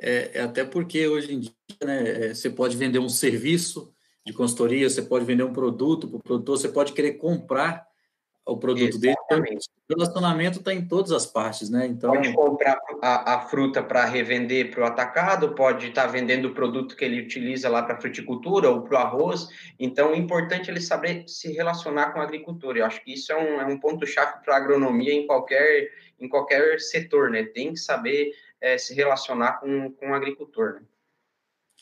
[0.00, 1.52] É, é até porque hoje em dia
[1.84, 3.94] né, é, você pode vender um serviço
[4.24, 7.86] de consultoria, você pode vender um produto para o produtor, você pode querer comprar
[8.46, 9.48] o produto Exatamente.
[9.48, 9.58] dele.
[9.84, 11.86] Então, o relacionamento está em todas as partes, né?
[11.86, 16.46] Então pode comprar a, a fruta para revender para o atacado, pode estar tá vendendo
[16.46, 19.48] o produto que ele utiliza lá para a fruticultura ou para o arroz.
[19.78, 22.76] Então, é importante ele saber se relacionar com o agricultor.
[22.76, 25.90] Eu acho que isso é um, é um ponto chave para a agronomia em qualquer
[26.18, 27.44] em qualquer setor, né?
[27.44, 30.74] Tem que saber é, se relacionar com, com o agricultor.
[30.74, 30.80] Né?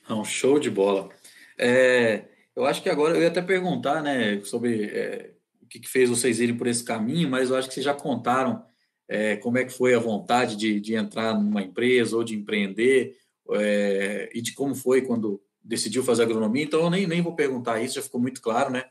[0.09, 1.09] É um show de bola.
[1.57, 2.25] É,
[2.57, 5.34] eu acho que agora eu ia até perguntar, né, sobre é,
[5.75, 8.65] que, que, fez vocês irem por esse caminho, mas eu acho que vocês já contaram
[9.09, 13.17] é, como é que foi a vontade de, de entrar numa empresa ou de empreender
[13.51, 16.63] é, e de como foi quando decidiu fazer agronomia.
[16.63, 18.85] Então eu nem, nem vou perguntar isso, já ficou muito claro, né?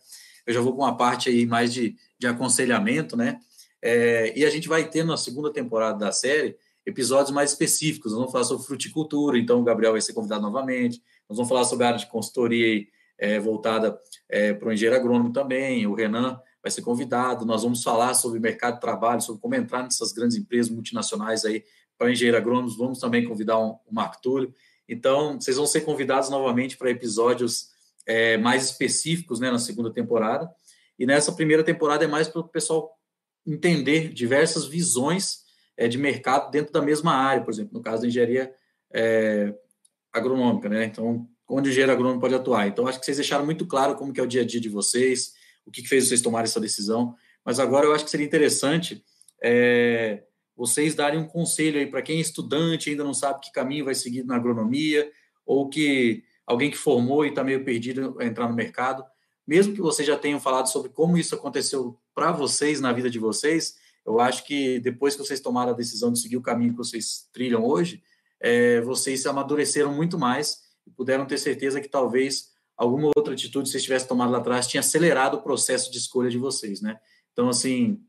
[0.46, 3.40] Eu já vou com uma parte aí mais de, de aconselhamento, né?
[3.82, 8.12] É, e a gente vai ter na segunda temporada da série episódios mais específicos.
[8.12, 11.02] Nós vamos falar sobre fruticultura, então o Gabriel vai ser convidado novamente.
[11.30, 12.86] Nós vamos falar sobre a área de consultoria
[13.18, 15.88] é, voltada é, para o engenheiro agrônomo também.
[15.88, 17.46] O Renan vai ser convidado.
[17.46, 21.64] Nós vamos falar sobre mercado de trabalho, sobre como entrar nessas grandes empresas multinacionais aí
[21.98, 22.70] para engenheiro agrônomo.
[22.78, 24.56] Vamos também convidar um, o Marco Túlio.
[24.88, 27.70] Então, vocês vão ser convidados novamente para episódios
[28.06, 30.50] é, mais específicos né, na segunda temporada.
[30.98, 32.98] E nessa primeira temporada é mais para o pessoal
[33.46, 35.44] entender diversas visões
[35.76, 38.54] é, de mercado dentro da mesma área, por exemplo, no caso da engenharia
[38.94, 39.54] é,
[40.14, 40.86] agronômica, né?
[40.86, 42.68] Então, onde o engenheiro agrônomo pode atuar.
[42.68, 44.70] Então, acho que vocês deixaram muito claro como que é o dia a dia de
[44.70, 45.34] vocês,
[45.66, 47.16] o que, fez vocês tomarem essa decisão.
[47.46, 49.04] Mas agora eu acho que seria interessante
[49.42, 50.24] é,
[50.56, 53.96] vocês darem um conselho aí para quem é estudante ainda não sabe que caminho vai
[53.96, 55.12] seguir na agronomia,
[55.46, 59.04] ou que alguém que formou e está meio perdido a entrar no mercado.
[59.46, 63.20] Mesmo que vocês já tenham falado sobre como isso aconteceu para vocês na vida de
[63.20, 66.78] vocês, eu acho que depois que vocês tomaram a decisão de seguir o caminho que
[66.78, 68.02] vocês trilham hoje,
[68.40, 73.66] é, vocês se amadureceram muito mais e puderam ter certeza que talvez alguma outra atitude
[73.66, 77.00] que vocês tivessem tomado lá atrás tinha acelerado o processo de escolha de vocês, né?
[77.32, 78.02] Então, assim,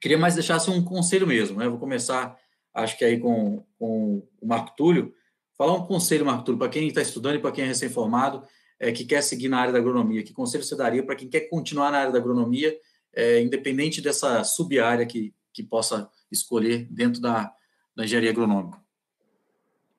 [0.00, 1.68] queria mais deixar assim, um conselho mesmo, né?
[1.68, 2.36] Vou começar,
[2.74, 5.14] acho que aí com, com o Marco Túlio.
[5.56, 8.42] Falar um conselho, Marco Túlio, para quem está estudando e para quem é recém-formado,
[8.80, 10.22] é, que quer seguir na área da agronomia.
[10.22, 12.76] Que conselho você daria para quem quer continuar na área da agronomia
[13.12, 17.52] é, independente dessa sub-área que, que possa escolher dentro da,
[17.94, 18.80] da engenharia agronômica.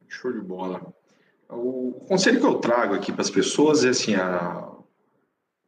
[0.07, 0.93] Show de bola.
[1.49, 4.71] O conselho que eu trago aqui para as pessoas é assim, a,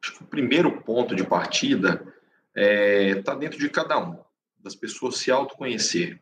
[0.02, 2.02] acho que o primeiro ponto de partida
[2.54, 4.18] está é, tá dentro de cada um,
[4.58, 6.20] das pessoas se autoconhecer.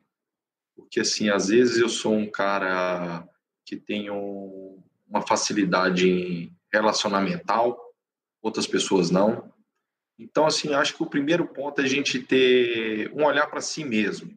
[0.75, 3.27] Porque, assim, às vezes eu sou um cara
[3.65, 7.79] que tem uma facilidade relacionamental,
[8.43, 9.53] outras pessoas não.
[10.19, 13.85] Então, assim, acho que o primeiro ponto é a gente ter um olhar para si
[13.85, 14.37] mesmo,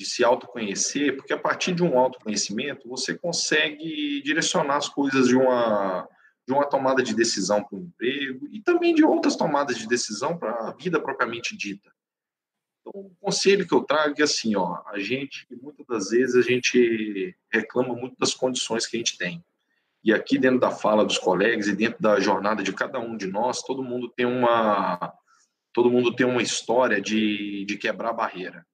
[0.00, 5.36] de se autoconhecer, porque a partir de um autoconhecimento você consegue direcionar as coisas de
[5.36, 6.08] uma,
[6.46, 10.38] de uma tomada de decisão para o emprego e também de outras tomadas de decisão
[10.38, 11.92] para a vida propriamente dita.
[12.80, 16.40] Então, o conselho que eu trago é assim, ó, a gente, muitas das vezes, a
[16.40, 19.44] gente reclama muito das condições que a gente tem.
[20.02, 23.26] E aqui dentro da fala dos colegas e dentro da jornada de cada um de
[23.26, 25.12] nós, todo mundo tem uma
[25.74, 28.66] todo mundo tem uma história de, de quebrar barreira.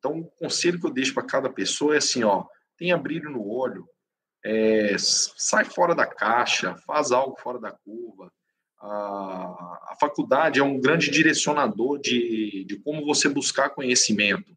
[0.00, 2.46] Então, o conselho que eu deixo para cada pessoa é assim, ó,
[2.76, 3.86] tenha brilho no olho,
[4.42, 8.32] é, sai fora da caixa, faz algo fora da curva.
[8.80, 14.56] A, a faculdade é um grande direcionador de, de como você buscar conhecimento.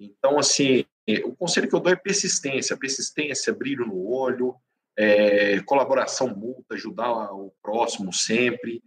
[0.00, 0.86] Então, assim,
[1.24, 4.56] o conselho que eu dou é persistência, persistência, brilho no olho,
[4.96, 8.82] é, colaboração mútua, ajudar o próximo sempre.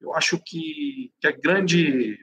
[0.00, 2.18] eu acho que, que a grande,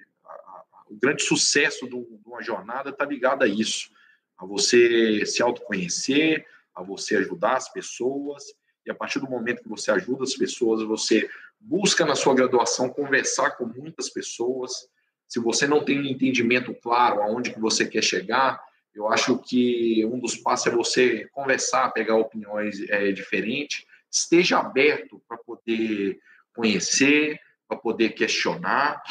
[0.93, 3.89] o grande sucesso de uma jornada está ligado a isso,
[4.37, 8.43] a você se autoconhecer, a você ajudar as pessoas,
[8.85, 11.27] e a partir do momento que você ajuda as pessoas, você
[11.59, 14.87] busca na sua graduação conversar com muitas pessoas.
[15.27, 18.61] Se você não tem um entendimento claro aonde que você quer chegar,
[18.93, 25.21] eu acho que um dos passos é você conversar, pegar opiniões é, diferentes, esteja aberto
[25.27, 26.19] para poder
[26.53, 29.01] conhecer, para poder questionar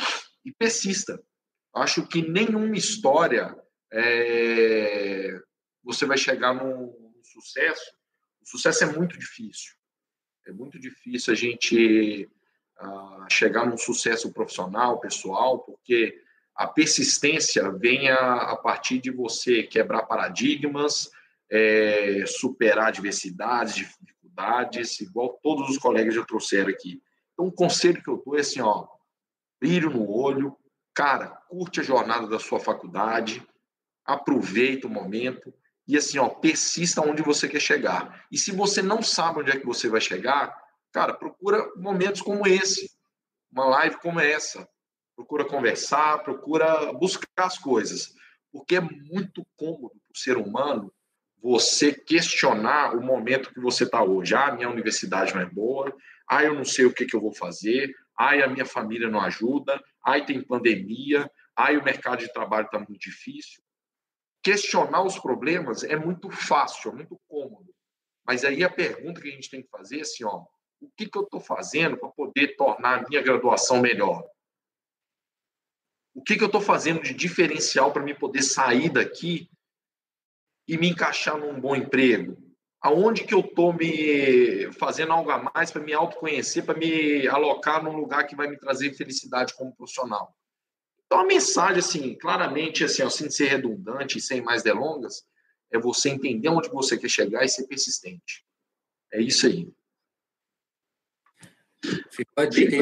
[0.44, 1.20] e persista.
[1.74, 3.56] Acho que nenhuma história
[3.92, 5.40] é,
[5.82, 6.92] você vai chegar num
[7.22, 7.92] sucesso.
[8.42, 9.72] O sucesso é muito difícil.
[10.46, 12.28] É muito difícil a gente
[12.80, 16.20] uh, chegar num sucesso profissional, pessoal, porque
[16.54, 21.10] a persistência vem a, a partir de você quebrar paradigmas,
[21.50, 27.02] é, superar adversidades, dificuldades, igual todos os colegas já trouxeram aqui.
[27.32, 28.86] Então, o conselho que eu dou é assim, ó,
[29.60, 30.56] brilho no olho,
[30.95, 33.47] cara, curte a jornada da sua faculdade,
[34.05, 35.53] aproveita o momento
[35.86, 38.24] e assim, ó, persista onde você quer chegar.
[38.30, 40.57] E se você não sabe onde é que você vai chegar,
[40.93, 42.90] cara, procura momentos como esse,
[43.51, 44.68] uma live como essa.
[45.14, 48.14] Procura conversar, procura buscar as coisas,
[48.51, 50.93] porque é muito cômodo para o ser humano
[51.43, 54.34] você questionar o momento que você está hoje.
[54.34, 55.95] Ah, minha universidade não é boa,
[56.28, 59.20] ah, eu não sei o que, que eu vou fazer, ah, a minha família não
[59.20, 63.62] ajuda, ah, tem pandemia, ah, o mercado de trabalho está muito difícil.
[64.42, 67.72] Questionar os problemas é muito fácil, é muito cômodo.
[68.26, 70.44] Mas aí a pergunta que a gente tem que fazer é assim, ó,
[70.80, 74.28] o que, que eu estou fazendo para poder tornar a minha graduação melhor?
[76.14, 79.48] O que, que eu estou fazendo de diferencial para me poder sair daqui
[80.66, 82.36] e me encaixar num bom emprego?
[82.82, 87.82] Aonde que eu estou me fazendo algo a mais para me autoconhecer, para me alocar
[87.82, 90.36] num lugar que vai me trazer felicidade como profissional?
[91.06, 95.24] Então a mensagem, assim, claramente, assim, sem ser redundante e sem mais delongas,
[95.70, 98.44] é você entender onde você quer chegar e ser persistente.
[99.12, 99.72] É isso aí.
[102.10, 102.76] Ficou a dica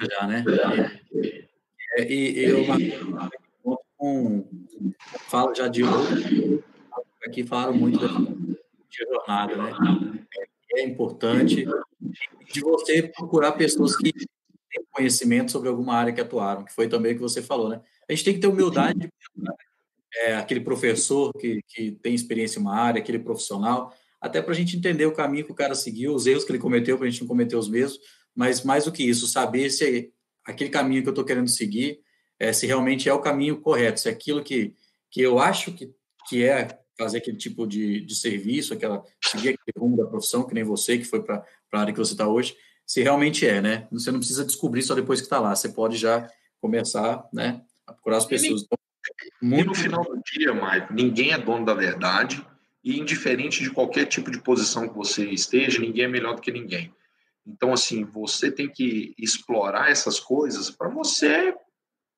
[0.00, 0.44] já, né?
[1.98, 2.64] É, e, e eu
[3.96, 4.48] com
[5.28, 6.62] fala já de outro
[7.24, 7.98] aqui falaram muito
[8.92, 9.72] de jornada, né?
[10.74, 11.66] É importante
[12.52, 17.12] de você procurar pessoas que têm conhecimento sobre alguma área que atuaram, que foi também
[17.12, 17.80] o que você falou, né?
[18.08, 19.08] A gente tem que ter humildade de
[20.14, 24.54] é, aquele professor que, que tem experiência em uma área, aquele profissional, até para a
[24.54, 27.10] gente entender o caminho que o cara seguiu, os erros que ele cometeu, para a
[27.10, 27.98] gente não cometer os mesmos,
[28.34, 30.12] mas mais do que isso, saber se
[30.44, 32.00] aquele caminho que eu estou querendo seguir,
[32.38, 34.74] é, se realmente é o caminho correto, se é aquilo que,
[35.10, 35.92] que eu acho que,
[36.28, 40.54] que é fazer aquele tipo de, de serviço, aquela, seguir aquele rumo da profissão, que
[40.54, 43.88] nem você, que foi para a área que você está hoje, se realmente é, né?
[43.90, 46.28] Você não precisa descobrir só depois que está lá, você pode já
[46.60, 48.62] começar, né, a procurar as pessoas.
[48.62, 48.78] Então,
[49.40, 49.62] muito...
[49.62, 52.46] E no final do dia, Maicon, ninguém é dono da verdade,
[52.84, 56.50] e indiferente de qualquer tipo de posição que você esteja, ninguém é melhor do que
[56.50, 56.92] ninguém.
[57.46, 61.54] Então, assim, você tem que explorar essas coisas para você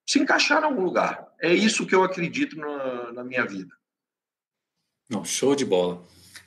[0.06, 1.26] se encaixar em algum lugar.
[1.40, 3.74] É isso que eu acredito na, na minha vida.
[5.08, 6.02] Não, show de bola.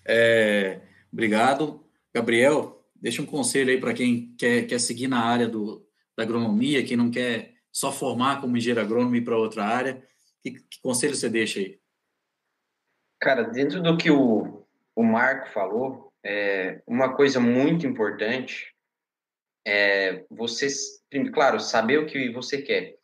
[0.05, 0.81] É,
[1.11, 1.85] obrigado.
[2.13, 5.85] Gabriel, deixa um conselho aí para quem quer, quer seguir na área do,
[6.15, 10.03] da agronomia, quem não quer só formar como engenheiro agrônomo e ir para outra área.
[10.41, 11.79] Que, que conselho você deixa aí?
[13.19, 18.73] Cara, dentro do que o, o Marco falou, é, uma coisa muito importante
[19.65, 20.67] é você,
[21.33, 22.95] claro, saber o que você quer,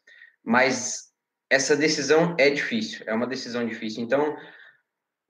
[0.43, 1.11] mas
[1.49, 4.01] essa decisão é difícil, é uma decisão difícil.
[4.01, 4.37] Então,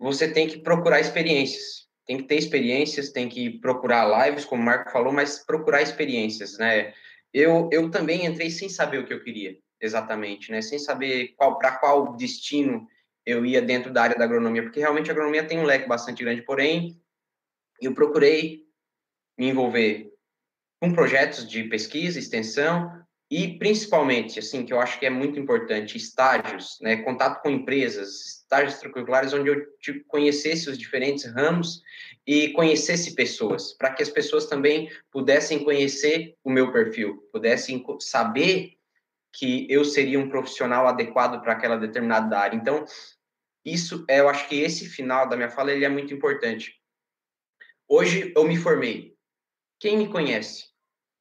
[0.04, 4.66] você tem que procurar experiências, tem que ter experiências, tem que procurar lives, como o
[4.66, 6.94] Marco falou, mas procurar experiências, né?
[7.34, 10.62] Eu, eu também entrei sem saber o que eu queria, exatamente, né?
[10.62, 12.86] Sem saber qual para qual destino
[13.26, 16.22] eu ia dentro da área da agronomia, porque realmente a agronomia tem um leque bastante
[16.22, 17.02] grande, porém,
[17.82, 18.66] eu procurei
[19.38, 20.12] me envolver
[20.82, 23.03] com projetos de pesquisa, extensão
[23.36, 28.44] e principalmente, assim, que eu acho que é muito importante, estágios, né, contato com empresas,
[28.44, 29.66] estágios extracurriculares onde eu
[30.08, 31.82] conhecesse os diferentes ramos
[32.28, 38.74] e conhecesse pessoas, para que as pessoas também pudessem conhecer o meu perfil, pudessem saber
[39.32, 42.56] que eu seria um profissional adequado para aquela determinada área.
[42.56, 42.86] Então,
[43.66, 46.80] isso, é, eu acho que esse final da minha fala ele é muito importante.
[47.88, 49.16] Hoje eu me formei.
[49.80, 50.73] Quem me conhece?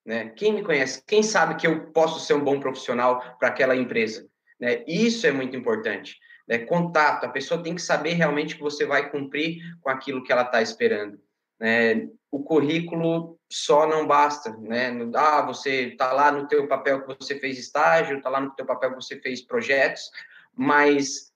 [0.04, 0.30] Né?
[0.30, 1.02] Quem me conhece?
[1.06, 4.26] Quem sabe que eu posso ser um bom profissional para aquela empresa?
[4.60, 4.84] Né?
[4.86, 6.18] Isso é muito importante.
[6.48, 6.58] Né?
[6.58, 10.42] Contato, a pessoa tem que saber realmente que você vai cumprir com aquilo que ela
[10.42, 11.18] está esperando.
[11.60, 12.08] né?
[12.30, 14.90] O currículo só não basta, né?
[15.14, 18.64] Ah, você está lá no teu papel que você fez estágio, está lá no teu
[18.64, 20.10] papel que você fez projetos,
[20.56, 21.30] mas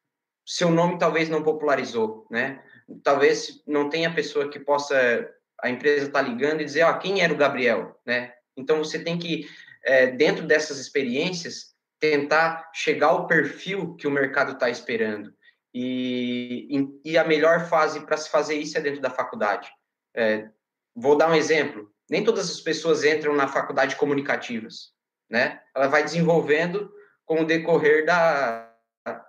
[0.47, 2.63] seu nome talvez não popularizou, né?
[3.03, 7.33] Talvez não tenha pessoa que possa a empresa tá ligando e dizer, ó, quem era
[7.33, 8.33] o Gabriel, né?
[8.57, 9.49] Então você tem que
[9.85, 15.33] é, dentro dessas experiências tentar chegar ao perfil que o mercado está esperando.
[15.73, 19.71] E, e, a melhor fase para se fazer isso é dentro da faculdade.
[20.15, 20.49] É,
[20.95, 21.93] vou dar um exemplo.
[22.09, 24.93] Nem todas as pessoas entram na faculdade comunicativas,
[25.29, 25.61] né?
[25.75, 26.91] Ela vai desenvolvendo
[27.27, 28.73] com o decorrer da,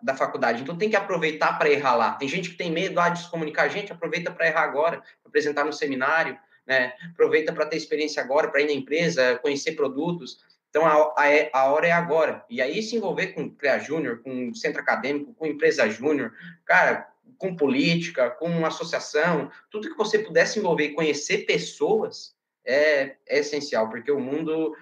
[0.01, 0.61] da faculdade.
[0.61, 2.13] Então tem que aproveitar para errar lá.
[2.13, 3.67] Tem gente que tem medo ah, de se comunicar.
[3.67, 6.38] Gente, aproveita para errar agora, apresentar no seminário,
[6.68, 6.93] né?
[7.11, 10.45] Aproveita para ter experiência agora, para ir na empresa, conhecer produtos.
[10.70, 12.45] Então, a, a, a, hora é agora.
[12.49, 16.34] E aí, se envolver com CREA Júnior, com centro acadêmico, com empresa júnior,
[16.65, 22.36] cara, com política, com uma associação, tudo que você puder se envolver e conhecer pessoas
[22.65, 24.76] é, é essencial, porque o mundo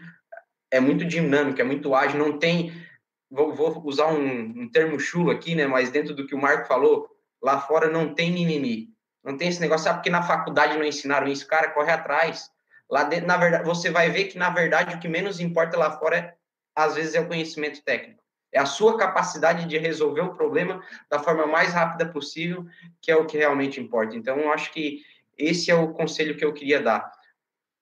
[0.71, 2.73] é muito dinâmico, é muito ágil, não tem.
[3.29, 5.67] Vou, vou usar um, um, termo chulo aqui, né?
[5.67, 7.07] Mas dentro do que o Marco falou,
[7.41, 8.94] lá fora não tem mimimi.
[9.25, 12.49] Não tem esse negócio, sabe porque na faculdade não ensinaram isso, cara, corre atrás
[12.89, 15.97] Lá dentro, na verdade, você vai ver que, na verdade, o que menos importa lá
[15.97, 16.35] fora, é,
[16.75, 18.23] às vezes, é o conhecimento técnico.
[18.51, 22.65] É a sua capacidade de resolver o problema da forma mais rápida possível,
[23.01, 24.15] que é o que realmente importa.
[24.15, 25.01] Então, eu acho que
[25.37, 27.11] esse é o conselho que eu queria dar.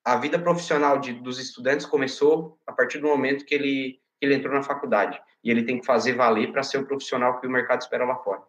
[0.03, 4.35] A vida profissional de, dos estudantes começou a partir do momento que ele, que ele
[4.35, 5.21] entrou na faculdade.
[5.43, 8.15] E ele tem que fazer valer para ser o profissional que o mercado espera lá
[8.15, 8.41] fora.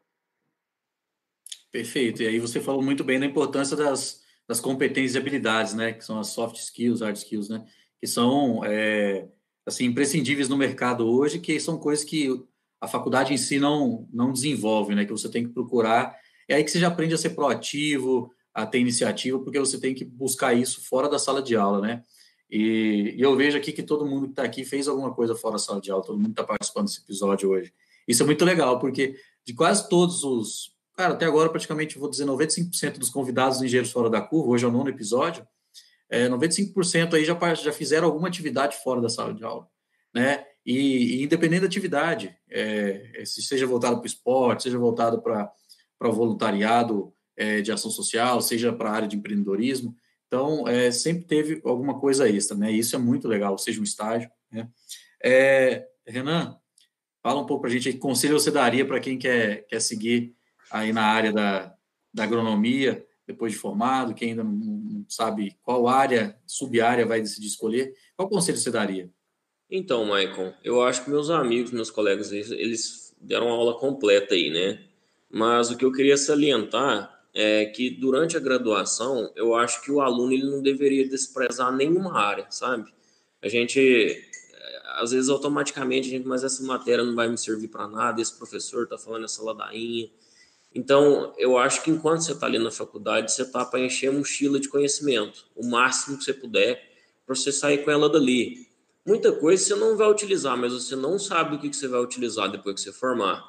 [1.75, 2.23] Perfeito.
[2.23, 5.93] E aí você falou muito bem da importância das, das competências e habilidades, né?
[5.93, 7.67] Que são as soft skills, hard skills, né?
[8.01, 9.27] Que são é,
[9.67, 12.31] assim imprescindíveis no mercado hoje, que são coisas que
[12.81, 15.05] a faculdade em si não não desenvolve, né?
[15.05, 16.17] Que você tem que procurar.
[16.49, 19.97] É aí que você já aprende a ser proativo, a ter iniciativa, porque você tem
[19.97, 22.05] que buscar isso fora da sala de aula, né?
[22.49, 25.55] E, e eu vejo aqui que todo mundo que está aqui fez alguma coisa fora
[25.55, 27.75] da sala de aula, todo mundo está participando desse episódio hoje.
[28.07, 32.25] Isso é muito legal, porque de quase todos os cara, até agora praticamente, vou dizer,
[32.25, 35.47] 95% dos convidados do Engenheiros Fora da Curva, hoje é o nono episódio,
[36.09, 39.69] é, 95% aí já, já fizeram alguma atividade fora da sala de aula,
[40.15, 40.45] né?
[40.65, 45.53] E, e independente da atividade, é, se seja voltado para o esporte, seja voltado para
[46.01, 49.95] o voluntariado é, de ação social, seja para a área de empreendedorismo,
[50.27, 52.71] então é, sempre teve alguma coisa extra, né?
[52.71, 54.69] Isso é muito legal, seja um estágio, né?
[55.23, 56.57] É, Renan,
[57.23, 60.35] fala um pouco para a gente que conselho você daria para quem quer, quer seguir
[60.71, 61.75] aí na área da,
[62.13, 67.95] da agronomia, depois de formado, que ainda não sabe qual área, sub-área vai decidir escolher,
[68.17, 69.11] qual conselho você daria?
[69.71, 74.51] Então, Michael, eu acho que meus amigos, meus colegas, eles deram uma aula completa aí,
[74.51, 74.85] né?
[75.31, 80.01] Mas o que eu queria salientar é que durante a graduação, eu acho que o
[80.01, 82.93] aluno ele não deveria desprezar nenhuma área, sabe?
[83.43, 84.23] A gente,
[84.97, 88.37] às vezes, automaticamente, a gente, mas essa matéria não vai me servir para nada, esse
[88.39, 90.09] professor está falando essa ladainha,
[90.75, 94.13] então, eu acho que enquanto você está ali na faculdade, você está para encher a
[94.13, 96.83] mochila de conhecimento, o máximo que você puder,
[97.25, 98.67] para você sair com ela dali.
[99.07, 102.51] Muita coisa você não vai utilizar, mas você não sabe o que você vai utilizar
[102.51, 103.45] depois que você formar.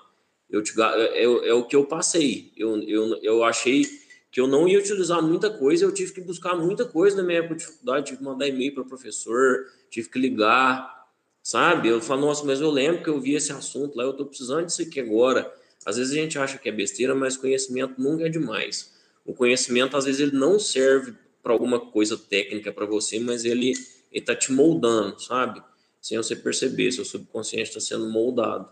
[0.49, 2.53] Eu te, é, é, o que eu passei.
[2.55, 3.85] Eu, eu, eu achei
[4.31, 7.39] que eu não ia utilizar muita coisa, eu tive que buscar muita coisa na minha
[7.39, 11.07] época de faculdade, tive que mandar e-mail para o professor, tive que ligar,
[11.41, 11.87] sabe?
[11.87, 14.65] Eu falo, nossa, mas eu lembro que eu vi esse assunto lá, eu estou precisando
[14.65, 15.51] disso aqui agora.
[15.85, 18.93] Às vezes a gente acha que é besteira, mas conhecimento nunca é demais.
[19.23, 21.13] O conhecimento, às vezes, ele não serve
[21.43, 23.73] para alguma coisa técnica para você, mas ele
[24.11, 25.61] está te moldando, sabe?
[26.01, 28.67] Sem você perceber, seu subconsciente está sendo moldado.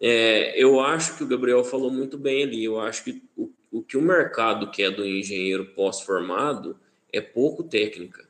[0.00, 2.64] É, eu acho que o Gabriel falou muito bem ali.
[2.64, 6.78] Eu acho que o, o que o mercado quer do engenheiro pós-formado
[7.12, 8.28] é pouco técnica.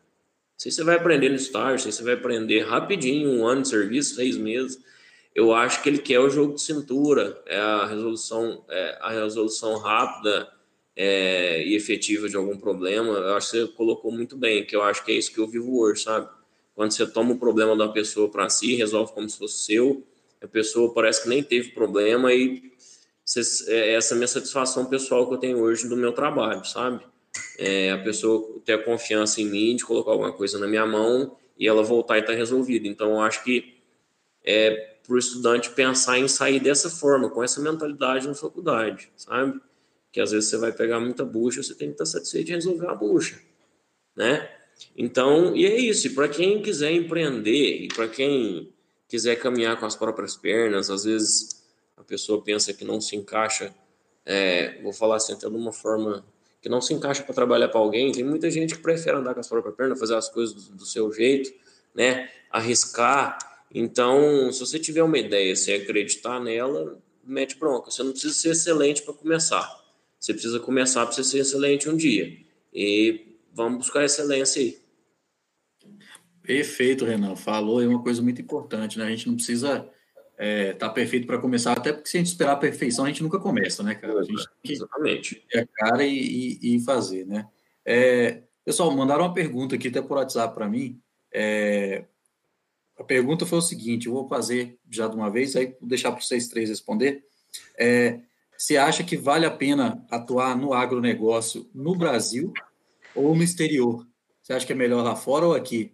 [0.57, 4.15] Se você vai aprender no estágio, se você vai aprender rapidinho, um ano de serviço,
[4.15, 4.83] seis meses,
[5.39, 9.79] eu acho que ele quer o jogo de cintura, é a resolução, é a resolução
[9.79, 10.53] rápida
[10.97, 13.13] é, e efetiva de algum problema.
[13.13, 15.47] Eu acho que você colocou muito bem, que eu acho que é isso que eu
[15.47, 16.29] vivo hoje, sabe?
[16.75, 20.03] Quando você toma o problema da pessoa para si, resolve como se fosse seu,
[20.43, 22.73] a pessoa parece que nem teve problema e
[23.69, 27.01] é essa é a minha satisfação pessoal que eu tenho hoje do meu trabalho, sabe?
[27.57, 31.37] É, a pessoa ter a confiança em mim, de colocar alguma coisa na minha mão
[31.57, 32.89] e ela voltar e estar tá resolvida.
[32.89, 33.79] Então, eu acho que
[34.45, 39.59] é, para o estudante pensar em sair dessa forma, com essa mentalidade na faculdade, sabe?
[40.13, 42.89] Que às vezes você vai pegar muita bucha, você tem que estar satisfeito em resolver
[42.89, 43.41] a bucha,
[44.15, 44.47] né?
[44.95, 46.15] Então, e é isso.
[46.15, 48.71] Para quem quiser empreender e para quem
[49.09, 51.65] quiser caminhar com as próprias pernas, às vezes
[51.97, 53.75] a pessoa pensa que não se encaixa,
[54.27, 56.23] é, vou falar assim até de uma forma
[56.61, 58.13] que não se encaixa para trabalhar para alguém.
[58.13, 60.85] Tem muita gente que prefere andar com as próprias pernas, fazer as coisas do, do
[60.85, 61.51] seu jeito,
[61.95, 62.29] né?
[62.51, 63.48] Arriscar.
[63.75, 67.91] Então, se você tiver uma ideia, se acreditar nela, mete bronca.
[67.91, 69.79] Você não precisa ser excelente para começar.
[70.19, 72.37] Você precisa começar para você ser excelente um dia.
[72.73, 74.79] E vamos buscar excelência aí.
[76.43, 77.37] Perfeito, Renan.
[77.37, 79.05] Falou é uma coisa muito importante, né?
[79.05, 79.93] A gente não precisa estar
[80.39, 83.23] é, tá perfeito para começar, até porque se a gente esperar a perfeição, a gente
[83.23, 84.19] nunca começa, né, cara?
[84.19, 85.45] A gente tem que Exatamente.
[85.51, 87.47] ter a cara e, e, e fazer, né?
[87.85, 91.01] É, pessoal, mandaram uma pergunta aqui até por WhatsApp para mim.
[91.33, 92.05] É,
[92.99, 96.13] a pergunta foi o seguinte: eu vou fazer já de uma vez, aí vou deixar
[96.13, 97.25] para vocês três responder.
[97.79, 98.21] É,
[98.57, 102.53] você acha que vale a pena atuar no agronegócio no Brasil
[103.15, 104.07] ou no exterior?
[104.43, 105.93] Você acha que é melhor lá fora ou aqui?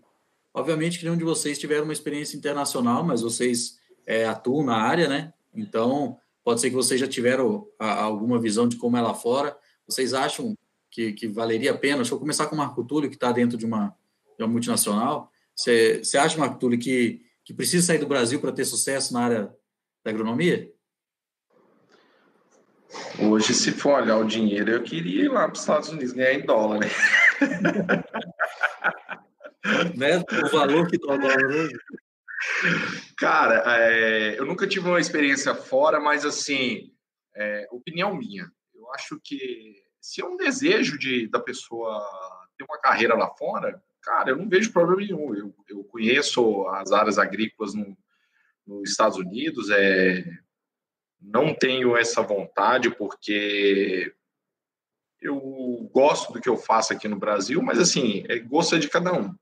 [0.53, 5.09] Obviamente que nenhum de vocês tiveram uma experiência internacional, mas vocês é, atuam na área,
[5.09, 5.33] né?
[5.55, 9.57] Então, pode ser que vocês já tiveram a, alguma visão de como é lá fora.
[9.87, 10.57] Vocês acham
[10.91, 11.97] que, que valeria a pena?
[11.97, 13.95] Deixa eu começar com o Marco Túlio, que está dentro de uma,
[14.39, 15.31] de uma multinacional.
[15.57, 19.25] Você, você acha, Marco Túlio, que, que precisa sair do Brasil para ter sucesso na
[19.25, 19.55] área
[20.05, 20.71] da agronomia?
[23.21, 26.35] Hoje, se for olhar o dinheiro, eu queria ir lá para os Estados Unidos ganhar
[26.35, 26.87] em dólar, né?
[29.97, 30.23] né?
[30.45, 31.75] O valor que dólar hoje.
[33.17, 36.93] Cara, é, eu nunca tive uma experiência fora, mas assim,
[37.35, 42.05] é, opinião minha, eu acho que se é um desejo de, da pessoa
[42.59, 45.35] ter uma carreira lá fora, cara, eu não vejo problema nenhum.
[45.35, 47.97] Eu, eu conheço as áreas agrícolas no,
[48.67, 50.25] nos Estados Unidos, é,
[51.21, 54.15] não tenho essa vontade porque
[55.21, 55.41] eu
[55.93, 59.13] gosto do que eu faço aqui no Brasil, mas assim, é gosto é de cada
[59.13, 59.35] um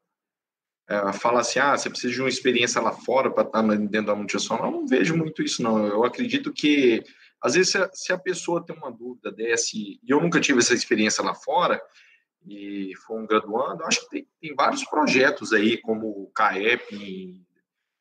[0.89, 4.07] é, fala assim, ah, você precisa de uma experiência lá fora para estar tá dentro
[4.07, 4.67] da multinacional.
[4.67, 5.87] Eu não vejo muito isso, não.
[5.87, 7.03] Eu acredito que,
[7.41, 10.59] às vezes, se a, se a pessoa tem uma dúvida dessa, e eu nunca tive
[10.59, 11.81] essa experiência lá fora,
[12.47, 17.41] e foi um graduando, acho que tem, tem vários projetos aí, como o CAEP,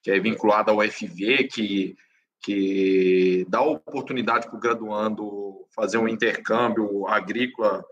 [0.02, 1.96] que é vinculado ao UFV, que,
[2.42, 7.84] que dá oportunidade para o graduando fazer um intercâmbio agrícola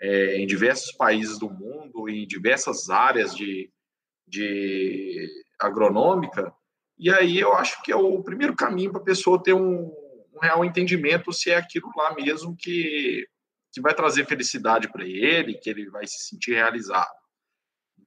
[0.00, 3.70] é, em diversos países do mundo, em diversas áreas de,
[4.26, 5.28] de
[5.58, 6.52] agronômica,
[6.98, 9.92] e aí eu acho que é o primeiro caminho para a pessoa ter um,
[10.34, 13.26] um, real entendimento se é aquilo lá mesmo que,
[13.76, 17.12] que vai trazer felicidade para ele, que ele vai se sentir realizado.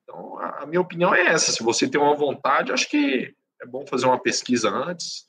[0.01, 1.51] Então, a, minha opinião é essa.
[1.51, 5.27] Se você tem uma vontade, acho que é bom fazer uma pesquisa antes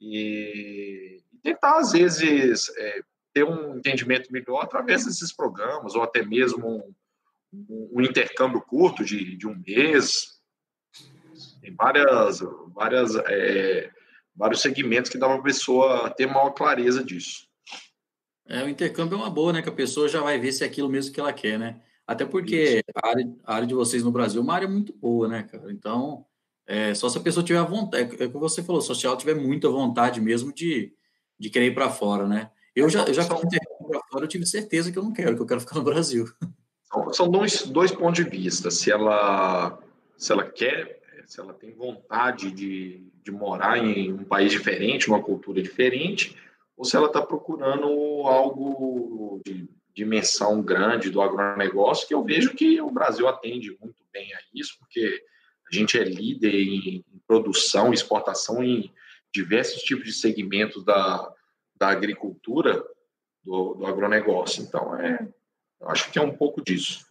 [0.00, 3.00] e, e tentar, às vezes, é,
[3.34, 6.94] ter um entendimento melhor através desses programas, ou até mesmo
[7.52, 10.40] um, um intercâmbio curto de, de um mês.
[11.60, 12.38] Tem várias,
[12.68, 13.90] várias, é,
[14.36, 17.49] vários segmentos que dá para a pessoa ter maior clareza disso.
[18.50, 19.62] É, o intercâmbio é uma boa, né?
[19.62, 21.80] Que a pessoa já vai ver se é aquilo mesmo que ela quer, né?
[22.04, 25.28] Até porque a área, a área, de vocês no Brasil é uma área muito boa,
[25.28, 25.70] né, cara?
[25.70, 26.26] Então,
[26.66, 29.16] é, só se a pessoa tiver vontade, é, é o que você falou, se ela
[29.16, 30.92] tiver muita vontade mesmo de,
[31.38, 32.50] de querer ir para fora, né?
[32.74, 35.36] Eu já, eu já fui intercâmbio para fora, eu tive certeza que eu não quero,
[35.36, 36.28] que eu quero ficar no Brasil.
[37.12, 38.68] São dois, dois pontos de vista.
[38.68, 39.78] Se ela,
[40.16, 45.22] se ela quer, se ela tem vontade de, de morar em um país diferente, uma
[45.22, 46.36] cultura diferente,
[46.80, 47.86] ou se ela está procurando
[48.26, 54.32] algo de dimensão grande do agronegócio, que eu vejo que o Brasil atende muito bem
[54.32, 55.22] a isso, porque
[55.70, 58.90] a gente é líder em produção, exportação em
[59.30, 61.30] diversos tipos de segmentos da,
[61.76, 62.82] da agricultura,
[63.44, 64.62] do, do agronegócio.
[64.62, 65.28] Então, é,
[65.82, 67.04] eu acho que é um pouco disso.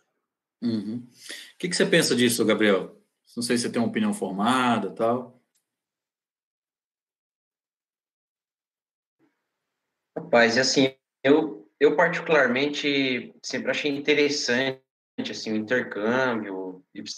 [0.64, 0.96] Uhum.
[0.98, 3.00] O que, que você pensa disso, Gabriel?
[3.38, 5.39] Não sei se você tem uma opinião formada tal.
[10.20, 10.94] Rapaz, assim,
[11.24, 14.82] eu, eu particularmente sempre achei interessante
[15.32, 17.16] assim, o intercâmbio, ir para os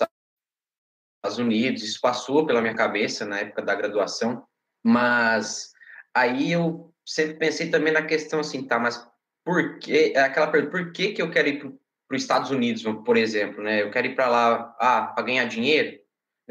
[1.24, 4.46] Estados Unidos, isso passou pela minha cabeça na época da graduação,
[4.84, 5.72] mas
[6.14, 9.04] aí eu sempre pensei também na questão assim, tá, mas
[9.44, 13.18] por que, aquela pergunta, por que, que eu quero ir para os Estados Unidos, por
[13.18, 13.82] exemplo, né?
[13.82, 16.00] Eu quero ir para lá, ah, para ganhar dinheiro,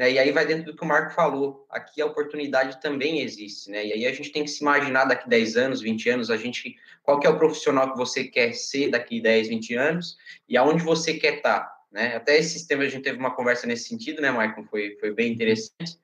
[0.01, 0.13] né?
[0.13, 3.85] E aí vai dentro do que o Marco falou, aqui a oportunidade também existe, né?
[3.85, 6.75] E aí a gente tem que se imaginar daqui 10 anos, 20 anos, a gente,
[7.03, 10.17] qual que é o profissional que você quer ser daqui 10, 20 anos
[10.49, 12.15] e aonde você quer estar, tá, né?
[12.15, 14.65] Até esses tempos a gente teve uma conversa nesse sentido, né, Michael?
[14.71, 15.99] Foi, foi bem interessante.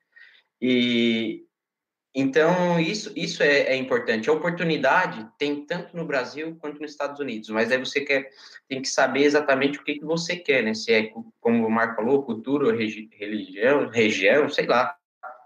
[0.62, 1.47] E,
[2.16, 4.30] então, isso, isso é, é, importante.
[4.30, 8.30] A oportunidade tem tanto no Brasil quanto nos Estados Unidos, mas aí você quer,
[8.68, 10.74] tem que saber exatamente o que, que você quer, né?
[10.74, 14.98] Se é, como o Marco falou, cultura, religião, região, sei lá,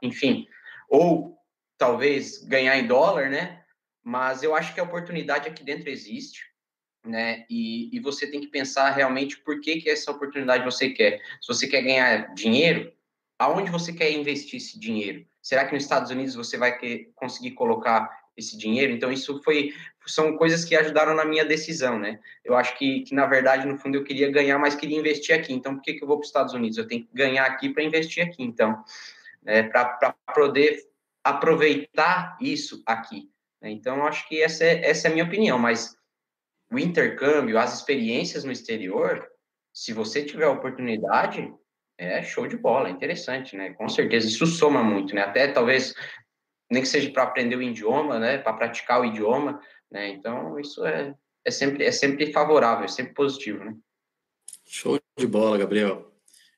[0.02, 0.48] enfim.
[0.90, 1.38] Ou
[1.78, 3.64] talvez ganhar em dólar, né?
[4.04, 6.46] Mas eu acho que a oportunidade aqui dentro existe.
[7.06, 7.46] né?
[7.50, 11.20] E, e você tem que pensar realmente por que, que essa oportunidade você quer.
[11.42, 12.94] Se você quer ganhar dinheiro,
[13.38, 15.26] aonde você quer investir esse dinheiro?
[15.52, 16.80] Será que nos Estados Unidos você vai
[17.14, 18.94] conseguir colocar esse dinheiro?
[18.94, 19.74] Então, isso foi
[20.08, 22.22] são coisas que ajudaram na minha decisão, né?
[22.42, 25.52] Eu acho que, que na verdade, no fundo, eu queria ganhar, mas queria investir aqui.
[25.52, 26.78] Então, por que, que eu vou para os Estados Unidos?
[26.78, 28.82] Eu tenho que ganhar aqui para investir aqui, então,
[29.44, 29.64] né?
[29.64, 30.88] para poder
[31.22, 33.30] aproveitar isso aqui.
[33.62, 33.72] Né?
[33.72, 35.98] Então, acho que essa é, essa é a minha opinião, mas
[36.72, 39.30] o intercâmbio, as experiências no exterior,
[39.74, 41.54] se você tiver a oportunidade,
[42.02, 43.74] é show de bola, interessante, né?
[43.74, 45.22] Com certeza, isso soma muito, né?
[45.22, 45.94] Até talvez,
[46.70, 48.40] nem que seja para aprender o idioma, né?
[48.40, 50.10] Para praticar o idioma, né?
[50.10, 51.14] Então, isso é,
[51.46, 53.76] é, sempre, é sempre favorável, é sempre positivo, né?
[54.66, 56.12] Show de bola, Gabriel.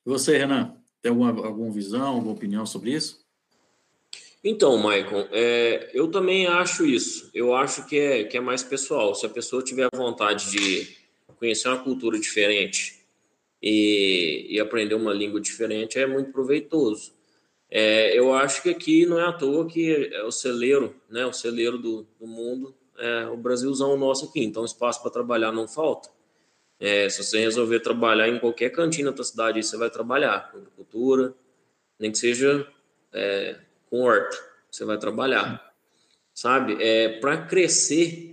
[0.05, 3.21] E você, Renan, tem alguma, alguma visão, alguma opinião sobre isso?
[4.41, 7.29] Então, Maicon, é, eu também acho isso.
[7.33, 9.13] Eu acho que é, que é mais pessoal.
[9.13, 10.97] Se a pessoa tiver vontade de
[11.37, 13.02] conhecer uma cultura diferente
[13.63, 17.13] e, e aprender uma língua diferente, é muito proveitoso.
[17.71, 21.31] É, eu acho que aqui não é à toa que é o celeiro, né, o
[21.31, 24.43] celeiro do, do mundo, é o Brasilzão nosso aqui.
[24.43, 26.09] Então, espaço para trabalhar não falta.
[26.77, 31.33] É, se você resolver trabalhar em qualquer cantina da cidade, você vai trabalhar com agricultura,
[31.97, 32.67] nem que seja
[33.13, 33.55] é,
[33.89, 34.37] com horta,
[34.69, 35.73] você vai trabalhar,
[36.33, 36.77] sabe?
[36.83, 38.32] É, para crescer,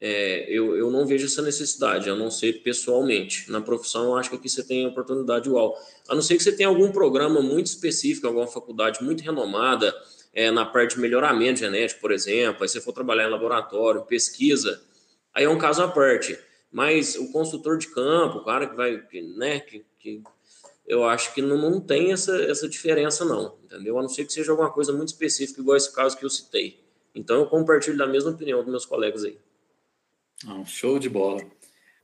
[0.00, 3.50] é, eu, eu não vejo essa necessidade, a não ser pessoalmente.
[3.50, 5.76] Na profissão, eu acho que aqui você tem oportunidade igual.
[6.08, 9.94] A não ser que você tenha algum programa muito específico, alguma faculdade muito renomada,
[10.32, 14.80] é, na parte de melhoramento genético, por exemplo, aí você for trabalhar em laboratório, pesquisa,
[15.34, 16.38] aí é um caso à parte.
[16.72, 19.02] Mas o consultor de campo, o cara que vai,
[19.36, 20.22] né, que, que
[20.86, 23.98] eu acho que não, não tem essa, essa diferença, não, entendeu?
[23.98, 26.80] A não ser que seja alguma coisa muito específica, igual esse caso que eu citei.
[27.14, 29.36] Então, eu compartilho da mesma opinião dos meus colegas aí.
[30.46, 31.42] Ah, show de bola.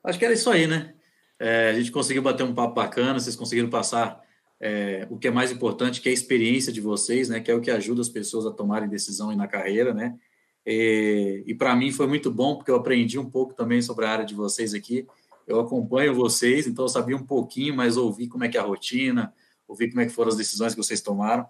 [0.04, 0.94] Acho que era isso aí, né?
[1.38, 4.20] É, a gente conseguiu bater um papo bacana, vocês conseguiram passar
[4.60, 7.40] é, o que é mais importante, que é a experiência de vocês, né?
[7.40, 10.16] Que é o que ajuda as pessoas a tomarem decisão e na carreira, né?
[10.64, 14.10] E, e para mim foi muito bom, porque eu aprendi um pouco também sobre a
[14.10, 15.06] área de vocês aqui
[15.46, 18.64] eu acompanho vocês, então eu sabia um pouquinho, mas ouvi como é que é a
[18.64, 19.32] rotina,
[19.68, 21.46] ouvi como é que foram as decisões que vocês tomaram.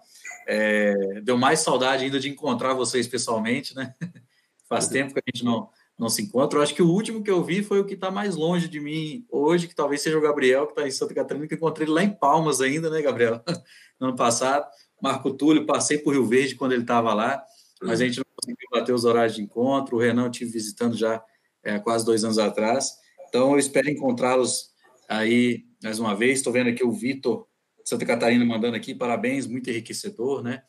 [0.47, 3.95] É, deu mais saudade ainda de encontrar vocês pessoalmente, né?
[4.69, 6.59] Faz tempo que a gente não, não se encontra.
[6.59, 8.79] Eu acho que o último que eu vi foi o que está mais longe de
[8.79, 11.87] mim hoje, que talvez seja o Gabriel, que está em Santa Catarina, que eu encontrei
[11.87, 13.41] lá em Palmas ainda, né, Gabriel?
[13.99, 14.63] No ano passado.
[15.01, 17.43] Marco Túlio, passei por Rio Verde quando ele estava lá,
[17.81, 19.95] mas a gente não conseguiu bater os horários de encontro.
[19.95, 21.23] O Renan eu tive visitando já
[21.63, 22.91] é, quase dois anos atrás.
[23.27, 24.69] Então, eu espero encontrá-los
[25.09, 26.37] aí mais uma vez.
[26.37, 27.47] Estou vendo aqui o Vitor
[27.87, 30.61] Santa Catarina mandando aqui, parabéns, muito enriquecedor, né?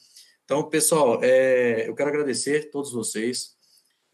[0.44, 3.57] Então, pessoal, é, eu quero agradecer a todos vocês,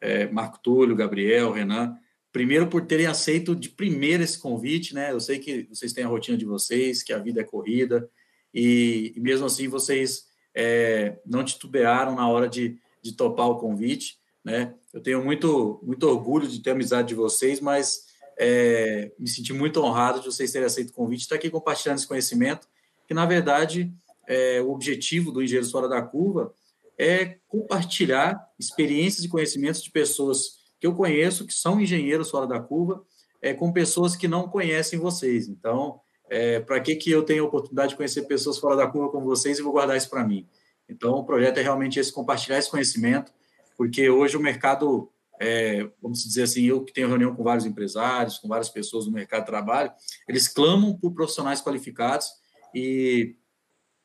[0.05, 1.96] é, Marco Túlio, Gabriel, Renan,
[2.30, 5.12] primeiro por terem aceito de primeira esse convite, né?
[5.12, 8.09] Eu sei que vocês têm a rotina de vocês, que a vida é corrida,
[8.52, 14.18] e, e mesmo assim vocês é, não titubearam na hora de, de topar o convite,
[14.44, 14.74] né?
[14.92, 18.05] Eu tenho muito, muito orgulho de ter amizade de vocês, mas
[18.38, 22.07] é, me senti muito honrado de vocês terem aceito o convite, estar aqui compartilhando esse
[22.07, 22.68] conhecimento,
[23.09, 23.90] que na verdade
[24.28, 26.52] é, o objetivo do Engenheiros Fora da Curva
[26.99, 32.61] é compartilhar experiências e conhecimentos de pessoas que eu conheço, que são engenheiros fora da
[32.61, 33.05] curva,
[33.40, 35.49] é, com pessoas que não conhecem vocês.
[35.49, 39.11] Então, é, para que, que eu tenho a oportunidade de conhecer pessoas fora da curva
[39.11, 40.47] como vocês e vou guardar isso para mim?
[40.88, 43.32] Então, o projeto é realmente esse, compartilhar esse conhecimento,
[43.76, 48.38] porque hoje o mercado é, vamos dizer assim, eu que tenho reunião com vários empresários,
[48.38, 49.92] com várias pessoas do mercado de trabalho,
[50.28, 52.28] eles clamam por profissionais qualificados
[52.74, 53.34] e,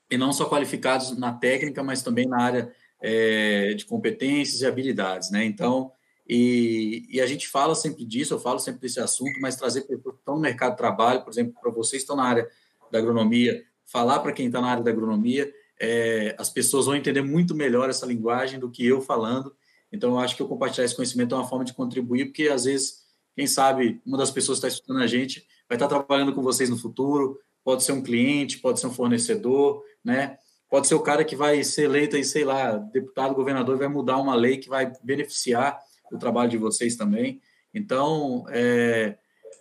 [0.10, 5.32] e não só qualificados na técnica, mas também na área é, de competências e habilidades,
[5.32, 5.45] né?
[5.45, 5.91] Então,
[6.28, 10.16] e, e, a gente fala sempre disso, eu falo sempre desse assunto, mas trazer pessoas
[10.16, 12.47] que estão no mercado de trabalho, por exemplo, para vocês que estão na área
[12.91, 17.22] da agronomia, falar para quem está na área da agronomia, é, as pessoas vão entender
[17.22, 19.55] muito melhor essa linguagem do que eu falando,
[19.91, 22.66] então, eu acho que eu compartilhar esse conhecimento é uma forma de contribuir, porque às
[22.66, 23.03] vezes,
[23.36, 26.70] quem sabe, uma das pessoas que está escutando a gente vai estar trabalhando com vocês
[26.70, 27.39] no futuro,
[27.70, 30.39] pode ser um cliente, pode ser um fornecedor, né?
[30.72, 34.17] Pode ser o cara que vai ser eleito aí, sei lá, deputado, governador, vai mudar
[34.17, 35.80] uma lei que vai beneficiar
[36.11, 37.39] o trabalho de vocês também.
[37.72, 39.20] Então, é,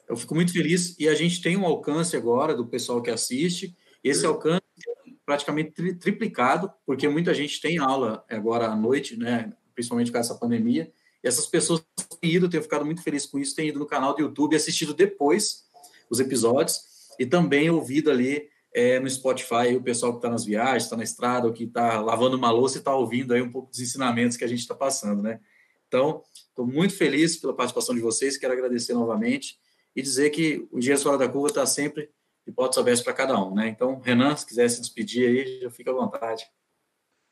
[0.08, 3.76] eu fico muito feliz e a gente tem um alcance agora do pessoal que assiste.
[4.02, 9.52] Esse alcance é praticamente triplicado, porque muita gente tem aula agora à noite, né?
[9.74, 10.90] principalmente com essa pandemia.
[11.22, 11.84] E essas pessoas
[12.18, 14.94] têm ido, tenho ficado muito feliz com isso, têm ido no canal do YouTube, assistido
[14.94, 15.68] depois
[16.08, 20.84] os episódios e também ouvido ali é, no Spotify o pessoal que está nas viagens,
[20.84, 23.70] está na estrada, ou que está lavando uma louça e está ouvindo aí um pouco
[23.70, 25.40] dos ensinamentos que a gente está passando, né?
[25.86, 29.58] Então, estou muito feliz pela participação de vocês, quero agradecer novamente
[29.96, 32.10] e dizer que o Dias Fora da Curva está sempre
[32.46, 33.68] de portas abertas para cada um, né?
[33.68, 36.44] Então, Renan, se quiser se despedir aí, já fica à vontade.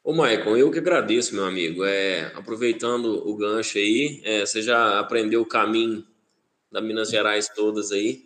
[0.03, 1.85] Ô, Maicon, eu que agradeço, meu amigo.
[1.85, 6.07] É, aproveitando o gancho aí, é, você já aprendeu o caminho
[6.71, 8.26] da Minas Gerais todas aí,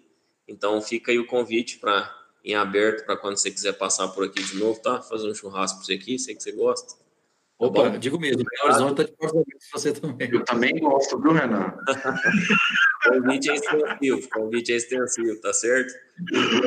[0.50, 4.42] então fica aí o convite para em aberto para quando você quiser passar por aqui
[4.42, 5.00] de novo, tá?
[5.02, 6.94] Fazer um churrasco para você aqui, sei que você gosta.
[6.94, 10.30] Tá Opa, digo mesmo, o Horizonte está de portas abertas para você também.
[10.32, 11.74] Eu também gosto, viu, Renan?
[13.04, 15.92] convite é extensivo, convite é extensivo, tá certo?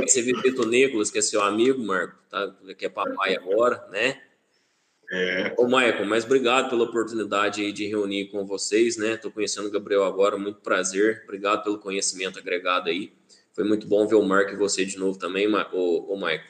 [0.02, 2.56] Você viu o Nicolas, que é seu amigo, Marco, tá?
[2.78, 4.22] que é papai agora, né?
[5.12, 5.54] É.
[5.58, 9.14] Ô, Michael, mas obrigado pela oportunidade de reunir com vocês, né?
[9.14, 11.22] Estou conhecendo o Gabriel agora, muito prazer.
[11.24, 13.14] Obrigado pelo conhecimento agregado aí.
[13.54, 16.42] Foi muito bom ver o Marco e você de novo também, o, o Michael.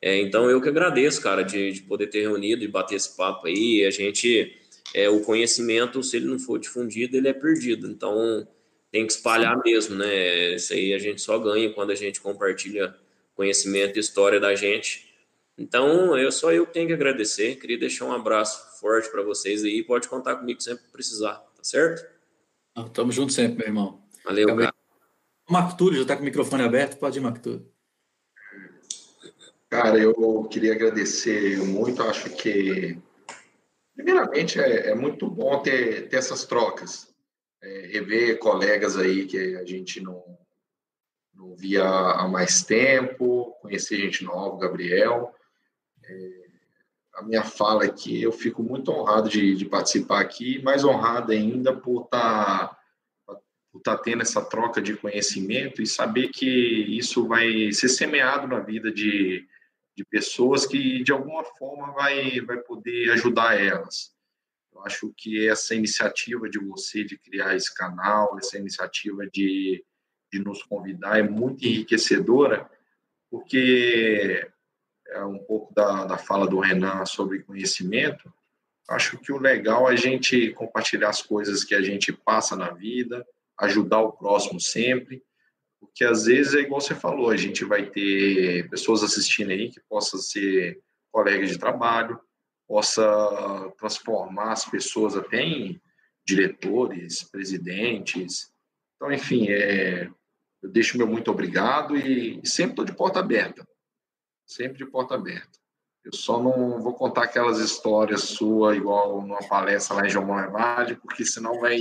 [0.00, 3.46] É, então, eu que agradeço, cara, de, de, poder ter reunido e bater esse papo
[3.46, 3.84] aí.
[3.84, 4.56] A gente,
[4.94, 7.88] é, o conhecimento, se ele não for difundido, ele é perdido.
[7.88, 8.46] Então,
[8.90, 10.54] tem que espalhar mesmo, né?
[10.54, 12.94] Isso aí a gente só ganha quando a gente compartilha
[13.34, 15.08] conhecimento e história da gente
[15.58, 17.56] então, eu só eu tenho que agradecer.
[17.56, 19.82] Queria deixar um abraço forte para vocês aí.
[19.82, 22.06] Pode contar comigo sempre que precisar, tá certo?
[22.94, 24.00] Tamo junto sempre, meu irmão.
[24.24, 24.77] Valeu, cara.
[25.48, 26.98] O Marco Túlio já está com o microfone aberto.
[26.98, 27.66] Pode ir, Marco Túlio.
[29.70, 32.02] Cara, eu queria agradecer muito.
[32.02, 32.98] Acho que,
[33.94, 37.08] primeiramente, é, é muito bom ter, ter essas trocas.
[37.62, 40.22] É, rever colegas aí que a gente não,
[41.34, 45.34] não via há mais tempo, conhecer gente nova, Gabriel.
[46.04, 46.48] É,
[47.14, 51.74] a minha fala aqui, eu fico muito honrado de, de participar aqui, mais honrado ainda
[51.74, 52.77] por estar
[53.78, 58.60] por tá tendo essa troca de conhecimento e saber que isso vai ser semeado na
[58.60, 59.46] vida de,
[59.96, 64.12] de pessoas que, de alguma forma, vai, vai poder ajudar elas.
[64.72, 69.84] Eu acho que essa iniciativa de você de criar esse canal, essa iniciativa de,
[70.32, 72.68] de nos convidar é muito enriquecedora,
[73.30, 74.46] porque
[75.08, 78.32] é um pouco da, da fala do Renan sobre conhecimento,
[78.88, 82.70] acho que o legal é a gente compartilhar as coisas que a gente passa na
[82.70, 83.26] vida,
[83.60, 85.22] ajudar o próximo sempre,
[85.80, 89.80] porque às vezes é igual você falou, a gente vai ter pessoas assistindo aí que
[89.88, 90.80] possam ser
[91.10, 92.20] colegas de trabalho,
[92.66, 95.80] possa transformar as pessoas até em
[96.26, 98.52] diretores, presidentes.
[98.96, 100.10] Então, enfim, é,
[100.62, 103.66] eu deixo meu muito obrigado e, e sempre estou de porta aberta
[104.48, 105.58] sempre de porta aberta.
[106.02, 110.96] Eu só não vou contar aquelas histórias sua igual numa palestra lá em João Levade,
[110.96, 111.78] porque senão vai,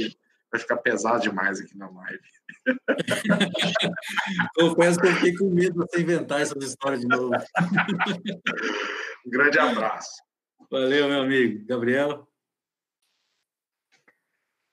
[0.51, 2.19] vai ficar pesado demais aqui na live.
[4.55, 7.31] Confesso que eu fiquei com medo de você inventar essas histórias de novo.
[9.25, 10.21] um grande abraço.
[10.69, 11.65] Valeu, meu amigo.
[11.65, 12.27] Gabriel?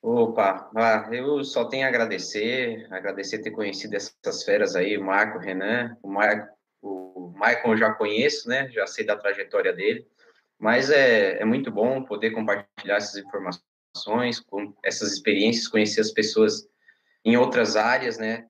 [0.06, 5.38] Opa, ah, eu só tenho a agradecer, agradecer ter conhecido essas feras aí, o Marco,
[5.38, 8.68] o Renan, o Marco, o Michael eu já conheço, né?
[8.70, 10.06] Já sei da trajetória dele,
[10.58, 13.64] mas é, é muito bom poder compartilhar essas informações,
[14.48, 16.66] com essas experiências, conhecer as pessoas
[17.24, 18.46] em outras áreas, né?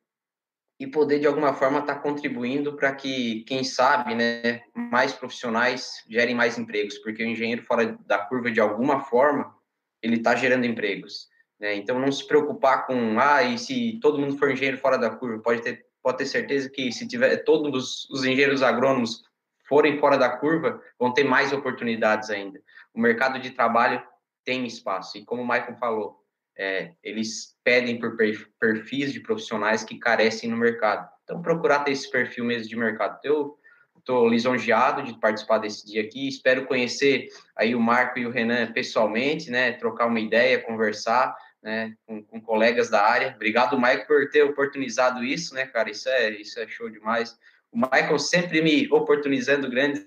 [0.80, 6.02] E poder de alguma forma estar tá contribuindo para que, quem sabe, né, mais profissionais
[6.08, 9.54] gerem mais empregos, porque o engenheiro fora da curva de alguma forma
[10.02, 11.28] ele está gerando empregos.
[11.60, 11.76] Né?
[11.76, 15.40] Então, não se preocupar com, ah, e se todo mundo for engenheiro fora da curva,
[15.40, 19.24] pode ter pode ter certeza que se tiver todos os engenheiros agrônomos
[19.66, 22.60] forem fora da curva, vão ter mais oportunidades ainda.
[22.92, 24.02] O mercado de trabalho
[24.44, 26.24] tem espaço e como o Michael falou,
[26.56, 28.16] é, eles pedem por
[28.60, 31.08] perfis de profissionais que carecem no mercado.
[31.24, 33.18] Então, procurar ter esse perfil mesmo de mercado.
[33.24, 33.58] Eu
[33.98, 38.70] estou lisonjeado de participar desse dia aqui, espero conhecer aí o Marco e o Renan
[38.72, 43.32] pessoalmente, né, trocar uma ideia, conversar, né, com, com, colegas da área.
[43.34, 45.90] Obrigado, Michael, por ter oportunizado isso, né, cara?
[45.90, 47.36] Isso é, isso é show demais.
[47.72, 50.06] O Michael sempre me oportunizando grandes,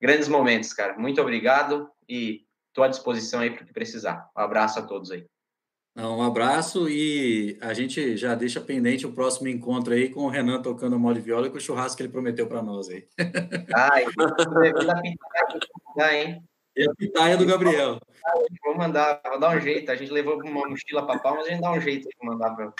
[0.00, 0.98] grandes momentos, cara.
[0.98, 2.45] Muito obrigado e
[2.76, 4.30] estou à disposição aí para o que precisar.
[4.36, 5.24] Um abraço a todos aí.
[5.96, 10.60] Um abraço e a gente já deixa pendente o próximo encontro aí com o Renan
[10.60, 13.08] tocando modo de viola e com o churrasco que ele prometeu para nós aí.
[13.74, 14.04] Ai,
[15.98, 16.42] ah, hein?
[16.76, 17.98] E a pitaia do Gabriel.
[18.62, 19.90] Vou mandar, vou dar um jeito.
[19.90, 22.54] A gente levou uma mochila para pau, mas a gente dá um jeito de mandar
[22.54, 22.74] para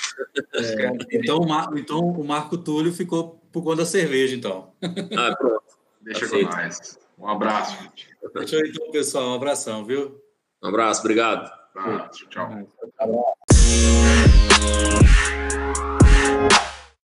[0.53, 1.41] é, então,
[1.75, 4.75] então o Marco Túlio ficou por conta da cerveja, então.
[5.17, 5.65] Ah, pronto.
[6.03, 6.99] Deixa com nós.
[7.19, 7.77] Um abraço.
[8.35, 9.31] Deixa aí, então, pessoal.
[9.31, 10.21] Um abração, viu?
[10.63, 11.51] Um abraço, obrigado.
[11.75, 12.49] Um abraço, tchau.
[12.51, 12.67] Um
[12.99, 13.27] abraço.